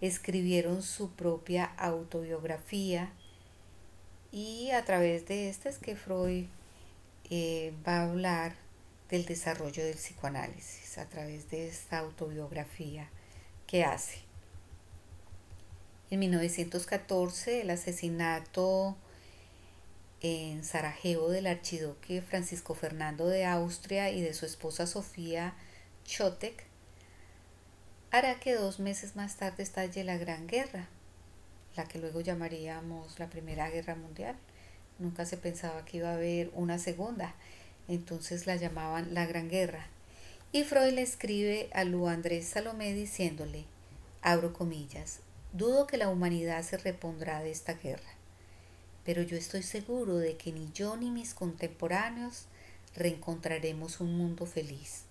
escribieron 0.00 0.82
su 0.82 1.10
propia 1.10 1.66
autobiografía. 1.76 3.12
Y 4.32 4.70
a 4.70 4.84
través 4.84 5.28
de 5.28 5.50
esta 5.50 5.68
es 5.68 5.76
que 5.76 5.94
Freud 5.94 6.46
eh, 7.30 7.74
va 7.86 7.98
a 7.98 8.10
hablar 8.10 8.54
del 9.10 9.26
desarrollo 9.26 9.84
del 9.84 9.96
psicoanálisis 9.96 10.96
a 10.96 11.06
través 11.06 11.50
de 11.50 11.68
esta 11.68 11.98
autobiografía 11.98 13.10
que 13.72 13.84
hace. 13.84 14.18
En 16.10 16.20
1914 16.20 17.62
el 17.62 17.70
asesinato 17.70 18.98
en 20.20 20.62
Sarajevo 20.62 21.30
del 21.30 21.46
archiduque 21.46 22.20
Francisco 22.20 22.74
Fernando 22.74 23.26
de 23.28 23.46
Austria 23.46 24.10
y 24.10 24.20
de 24.20 24.34
su 24.34 24.44
esposa 24.44 24.86
Sofía 24.86 25.54
Chotek 26.04 26.64
hará 28.10 28.38
que 28.40 28.54
dos 28.54 28.78
meses 28.78 29.16
más 29.16 29.38
tarde 29.38 29.62
estalle 29.62 30.04
la 30.04 30.18
Gran 30.18 30.46
Guerra, 30.46 30.86
la 31.74 31.86
que 31.86 31.98
luego 31.98 32.20
llamaríamos 32.20 33.18
la 33.18 33.30
Primera 33.30 33.70
Guerra 33.70 33.94
Mundial. 33.94 34.36
Nunca 34.98 35.24
se 35.24 35.38
pensaba 35.38 35.86
que 35.86 35.96
iba 35.96 36.10
a 36.10 36.14
haber 36.16 36.50
una 36.52 36.78
segunda 36.78 37.34
entonces 37.88 38.46
la 38.46 38.56
llamaban 38.56 39.14
la 39.14 39.24
Gran 39.24 39.48
Guerra. 39.48 39.86
Y 40.54 40.64
Freud 40.64 40.92
le 40.92 41.00
escribe 41.00 41.70
a 41.72 41.82
Lu 41.84 42.08
Andrés 42.08 42.46
Salomé 42.46 42.92
diciéndole, 42.92 43.64
abro 44.20 44.52
comillas, 44.52 45.20
dudo 45.54 45.86
que 45.86 45.96
la 45.96 46.10
humanidad 46.10 46.62
se 46.62 46.76
repondrá 46.76 47.40
de 47.40 47.50
esta 47.50 47.72
guerra, 47.72 48.10
pero 49.02 49.22
yo 49.22 49.38
estoy 49.38 49.62
seguro 49.62 50.18
de 50.18 50.36
que 50.36 50.52
ni 50.52 50.70
yo 50.74 50.98
ni 50.98 51.10
mis 51.10 51.32
contemporáneos 51.32 52.44
reencontraremos 52.94 54.00
un 54.00 54.18
mundo 54.18 54.44
feliz. 54.44 55.04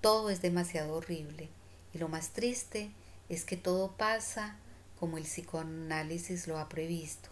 Todo 0.00 0.30
es 0.30 0.40
demasiado 0.40 0.94
horrible 0.94 1.48
y 1.92 1.98
lo 1.98 2.06
más 2.06 2.28
triste 2.28 2.92
es 3.28 3.44
que 3.44 3.56
todo 3.56 3.96
pasa 3.96 4.56
como 5.00 5.18
el 5.18 5.24
psicoanálisis 5.24 6.46
lo 6.46 6.60
ha 6.60 6.68
previsto, 6.68 7.28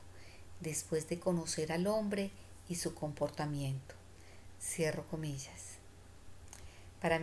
después 0.59 1.09
de 1.09 1.21
conocer 1.21 1.71
al 1.71 1.87
hombre 1.87 2.33
y 2.69 2.75
su 2.75 2.95
comportamiento. 2.97 3.95
Cierro 4.61 5.07
comillas. 5.07 5.68
Para, 7.01 7.21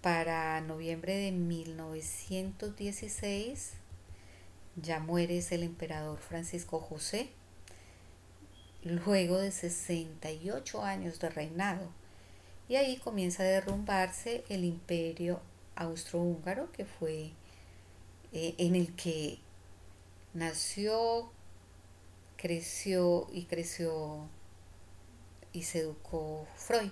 para 0.00 0.60
noviembre 0.60 1.16
de 1.16 1.32
1916 1.32 3.72
ya 4.76 5.00
muere 5.00 5.44
el 5.50 5.64
emperador 5.64 6.18
Francisco 6.18 6.78
José, 6.78 7.30
luego 8.84 9.38
de 9.38 9.50
68 9.50 10.84
años 10.84 11.18
de 11.18 11.30
reinado. 11.30 11.88
Y 12.68 12.76
ahí 12.76 12.98
comienza 12.98 13.42
a 13.42 13.46
derrumbarse 13.46 14.44
el 14.48 14.64
imperio 14.64 15.40
austrohúngaro, 15.74 16.70
que 16.72 16.84
fue 16.84 17.32
eh, 18.32 18.54
en 18.58 18.76
el 18.76 18.94
que 18.94 19.38
nació, 20.34 21.32
creció 22.36 23.26
y 23.32 23.44
creció 23.44 24.28
y 25.52 25.62
se 25.62 25.80
educó 25.80 26.46
Freud. 26.56 26.90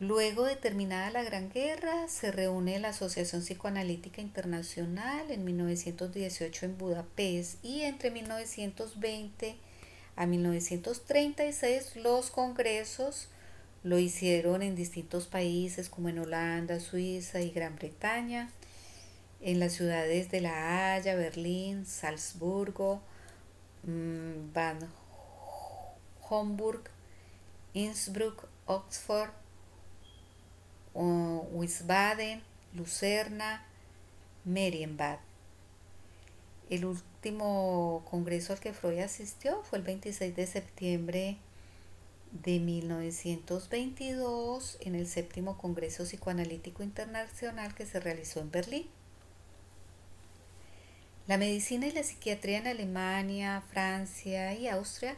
Luego 0.00 0.44
de 0.44 0.56
terminada 0.56 1.10
la 1.10 1.22
Gran 1.22 1.50
Guerra, 1.50 2.08
se 2.08 2.32
reúne 2.32 2.80
la 2.80 2.88
Asociación 2.88 3.42
Psicoanalítica 3.42 4.20
Internacional 4.20 5.30
en 5.30 5.44
1918 5.44 6.66
en 6.66 6.76
Budapest 6.76 7.64
y 7.64 7.82
entre 7.82 8.10
1920 8.10 9.56
a 10.16 10.26
1936 10.26 11.94
los 11.94 12.30
congresos 12.30 13.28
lo 13.84 14.00
hicieron 14.00 14.62
en 14.62 14.74
distintos 14.74 15.26
países 15.26 15.88
como 15.88 16.08
en 16.08 16.18
Holanda, 16.18 16.80
Suiza 16.80 17.40
y 17.40 17.50
Gran 17.50 17.76
Bretaña, 17.76 18.50
en 19.40 19.60
las 19.60 19.74
ciudades 19.74 20.28
de 20.30 20.40
La 20.40 20.94
Haya, 20.94 21.14
Berlín, 21.14 21.86
Salzburgo, 21.86 23.00
mm, 23.84 24.52
Van 24.52 24.78
Homburg, 26.28 26.82
Innsbruck, 27.74 28.48
Oxford, 28.66 29.30
Wiesbaden, 30.94 32.42
Lucerna, 32.74 33.64
Marienbad. 34.44 35.18
El 36.70 36.86
último 36.86 38.04
congreso 38.10 38.52
al 38.52 38.60
que 38.60 38.72
Freud 38.72 39.00
asistió 39.00 39.62
fue 39.64 39.78
el 39.78 39.84
26 39.84 40.34
de 40.34 40.46
septiembre 40.46 41.36
de 42.42 42.58
1922 42.58 44.78
en 44.80 44.94
el 44.94 45.06
séptimo 45.06 45.58
Congreso 45.58 46.04
Psicoanalítico 46.04 46.82
Internacional 46.82 47.74
que 47.74 47.86
se 47.86 48.00
realizó 48.00 48.40
en 48.40 48.50
Berlín. 48.50 48.86
La 51.26 51.38
medicina 51.38 51.86
y 51.86 51.92
la 51.92 52.02
psiquiatría 52.02 52.58
en 52.58 52.66
Alemania, 52.66 53.62
Francia 53.70 54.52
y 54.54 54.68
Austria 54.68 55.16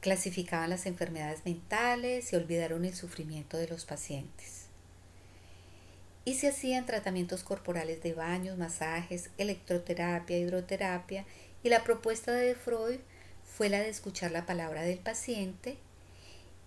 clasificaban 0.00 0.70
las 0.70 0.86
enfermedades 0.86 1.44
mentales 1.44 2.32
y 2.32 2.36
olvidaron 2.36 2.84
el 2.84 2.94
sufrimiento 2.94 3.56
de 3.56 3.68
los 3.68 3.84
pacientes. 3.84 4.65
Y 6.26 6.34
se 6.34 6.48
hacían 6.48 6.84
tratamientos 6.84 7.44
corporales 7.44 8.02
de 8.02 8.12
baños, 8.12 8.58
masajes, 8.58 9.30
electroterapia, 9.38 10.36
hidroterapia 10.36 11.24
y 11.62 11.68
la 11.68 11.84
propuesta 11.84 12.32
de 12.32 12.56
Freud 12.56 12.98
fue 13.44 13.68
la 13.68 13.78
de 13.78 13.88
escuchar 13.88 14.32
la 14.32 14.44
palabra 14.44 14.82
del 14.82 14.98
paciente 14.98 15.78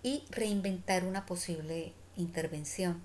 y 0.02 0.24
reinventar 0.30 1.04
una 1.04 1.26
posible 1.26 1.92
intervención. 2.16 3.02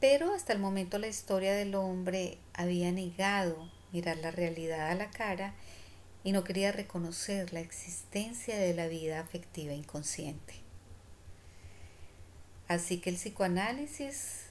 Pero 0.00 0.34
hasta 0.34 0.52
el 0.52 0.58
momento 0.58 0.98
la 0.98 1.08
historia 1.08 1.54
del 1.54 1.74
hombre 1.74 2.36
había 2.52 2.92
negado 2.92 3.70
mirar 3.92 4.18
la 4.18 4.30
realidad 4.30 4.90
a 4.90 4.94
la 4.94 5.10
cara 5.10 5.54
y 6.24 6.32
no 6.32 6.44
quería 6.44 6.72
reconocer 6.72 7.54
la 7.54 7.60
existencia 7.60 8.58
de 8.58 8.74
la 8.74 8.86
vida 8.86 9.20
afectiva 9.20 9.72
inconsciente. 9.72 10.54
Así 12.68 12.98
que 12.98 13.10
el 13.10 13.16
psicoanálisis 13.16 14.45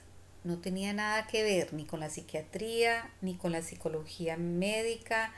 no 0.46 0.58
tenía 0.58 0.92
nada 0.92 1.26
que 1.26 1.42
ver 1.42 1.72
ni 1.74 1.84
con 1.84 1.98
la 1.98 2.08
psiquiatría, 2.08 3.10
ni 3.20 3.34
con 3.34 3.50
la 3.50 3.62
psicología 3.62 4.36
médica, 4.36 5.32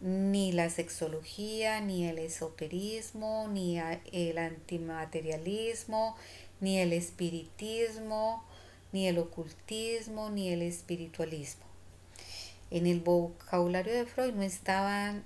ni 0.00 0.52
la 0.52 0.70
sexología, 0.70 1.80
ni 1.80 2.06
el 2.06 2.18
esoterismo, 2.18 3.48
ni 3.48 3.80
el 4.12 4.38
antimaterialismo, 4.38 6.16
ni 6.60 6.78
el 6.78 6.92
espiritismo, 6.92 8.44
ni 8.92 9.08
el 9.08 9.18
ocultismo, 9.18 10.30
ni 10.30 10.50
el 10.50 10.62
espiritualismo. 10.62 11.64
En 12.70 12.86
el 12.86 13.00
vocabulario 13.00 13.94
de 13.94 14.06
Freud 14.06 14.34
no 14.34 14.42
estaban 14.42 15.24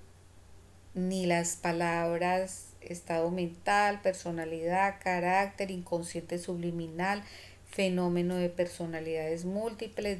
ni 0.94 1.26
las 1.26 1.56
palabras 1.56 2.70
estado 2.80 3.30
mental, 3.30 4.00
personalidad, 4.00 4.96
carácter, 5.02 5.70
inconsciente 5.70 6.38
subliminal, 6.38 7.22
fenómeno 7.70 8.36
de 8.36 8.48
personalidades 8.48 9.44
múltiples, 9.44 10.18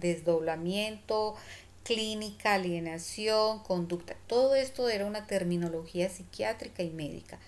desdoblamiento, 0.00 1.36
clínica, 1.84 2.54
alienación, 2.54 3.60
conducta. 3.60 4.16
Todo 4.26 4.54
esto 4.54 4.88
era 4.88 5.06
una 5.06 5.26
terminología 5.26 6.08
psiquiátrica 6.08 6.82
y 6.82 6.90
médica, 6.90 7.38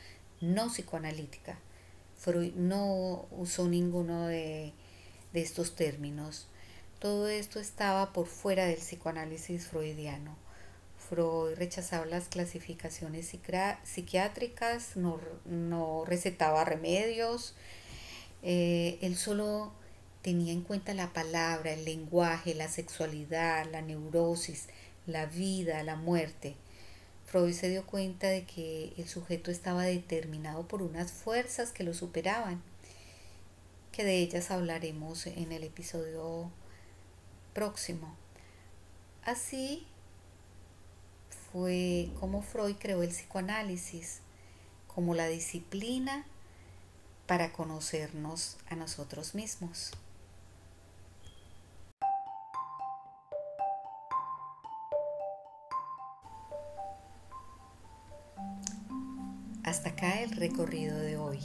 no 0.41 0.69
psicoanalítica. 0.69 1.59
Freud 2.17 2.55
no 2.55 3.27
usó 3.33 3.69
ninguno 3.69 4.27
de, 4.29 4.73
de 5.33 5.43
estos 5.43 5.75
términos. 5.75 6.47
Todo 7.01 7.29
esto 7.29 7.59
estaba 7.59 8.13
por 8.13 8.27
fuera 8.27 8.67
del 8.67 8.79
psicoanálisis 8.79 9.67
freudiano. 9.67 10.37
Freud 11.09 11.57
rechazaba 11.57 12.07
las 12.07 12.29
clasificaciones 12.29 13.33
psiquiátricas, 13.83 14.97
no, 14.97 15.21
no 15.45 16.05
recetaba 16.07 16.65
remedios, 16.65 17.55
eh, 18.43 18.99
él 19.03 19.17
solo 19.17 19.73
tenía 20.23 20.53
en 20.53 20.63
cuenta 20.63 20.95
la 20.95 21.13
palabra, 21.13 21.73
el 21.73 21.85
lenguaje, 21.85 22.55
la 22.55 22.69
sexualidad, 22.69 23.71
la 23.71 23.83
neurosis, 23.83 24.69
la 25.07 25.27
vida, 25.27 25.83
la 25.83 25.97
muerte. 25.97 26.55
Freud 27.27 27.55
se 27.55 27.69
dio 27.69 27.87
cuenta 27.87 28.29
de 28.29 28.45
que 28.45 28.93
el 28.99 29.09
sujeto 29.09 29.51
estaba 29.51 29.85
determinado 29.85 30.69
por 30.69 30.83
unas 30.83 31.13
fuerzas 31.13 31.73
que 31.73 31.85
lo 31.85 31.95
superaban, 31.95 32.63
que 33.91 34.05
de 34.05 34.19
ellas 34.19 34.51
hablaremos 34.51 35.27
en 35.27 35.53
el 35.53 35.65
episodio 35.65 36.51
próximo. 37.55 38.17
Así 39.25 39.87
fue 41.53 42.11
como 42.19 42.43
Freud 42.43 42.77
creó 42.79 43.03
el 43.03 43.11
psicoanálisis, 43.11 44.21
como 44.89 45.15
la 45.15 45.27
disciplina 45.27 46.27
para 47.33 47.51
conocernos 47.51 48.59
a 48.69 48.77
nosotros 48.77 49.35
mismos. 49.35 49.93
Hasta 59.65 59.89
acá 59.89 60.21
el 60.21 60.33
recorrido 60.33 60.99
de 60.99 61.17
hoy. 61.17 61.39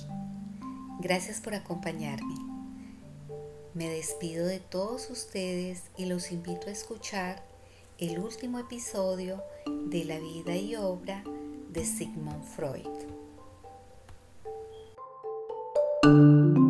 Gracias 0.99 1.39
por 1.39 1.55
acompañarme. 1.55 2.35
Me 3.73 3.87
despido 3.87 4.45
de 4.45 4.59
todos 4.59 5.09
ustedes 5.09 5.83
y 5.95 6.07
los 6.07 6.33
invito 6.33 6.67
a 6.67 6.71
escuchar 6.71 7.41
el 7.97 8.19
último 8.19 8.59
episodio 8.59 9.41
de 9.85 10.03
la 10.03 10.19
vida 10.19 10.53
y 10.53 10.75
obra 10.75 11.23
de 11.69 11.85
Sigmund 11.85 12.43
Freud. 12.43 13.16
Thank 16.07 16.57
you. 16.57 16.66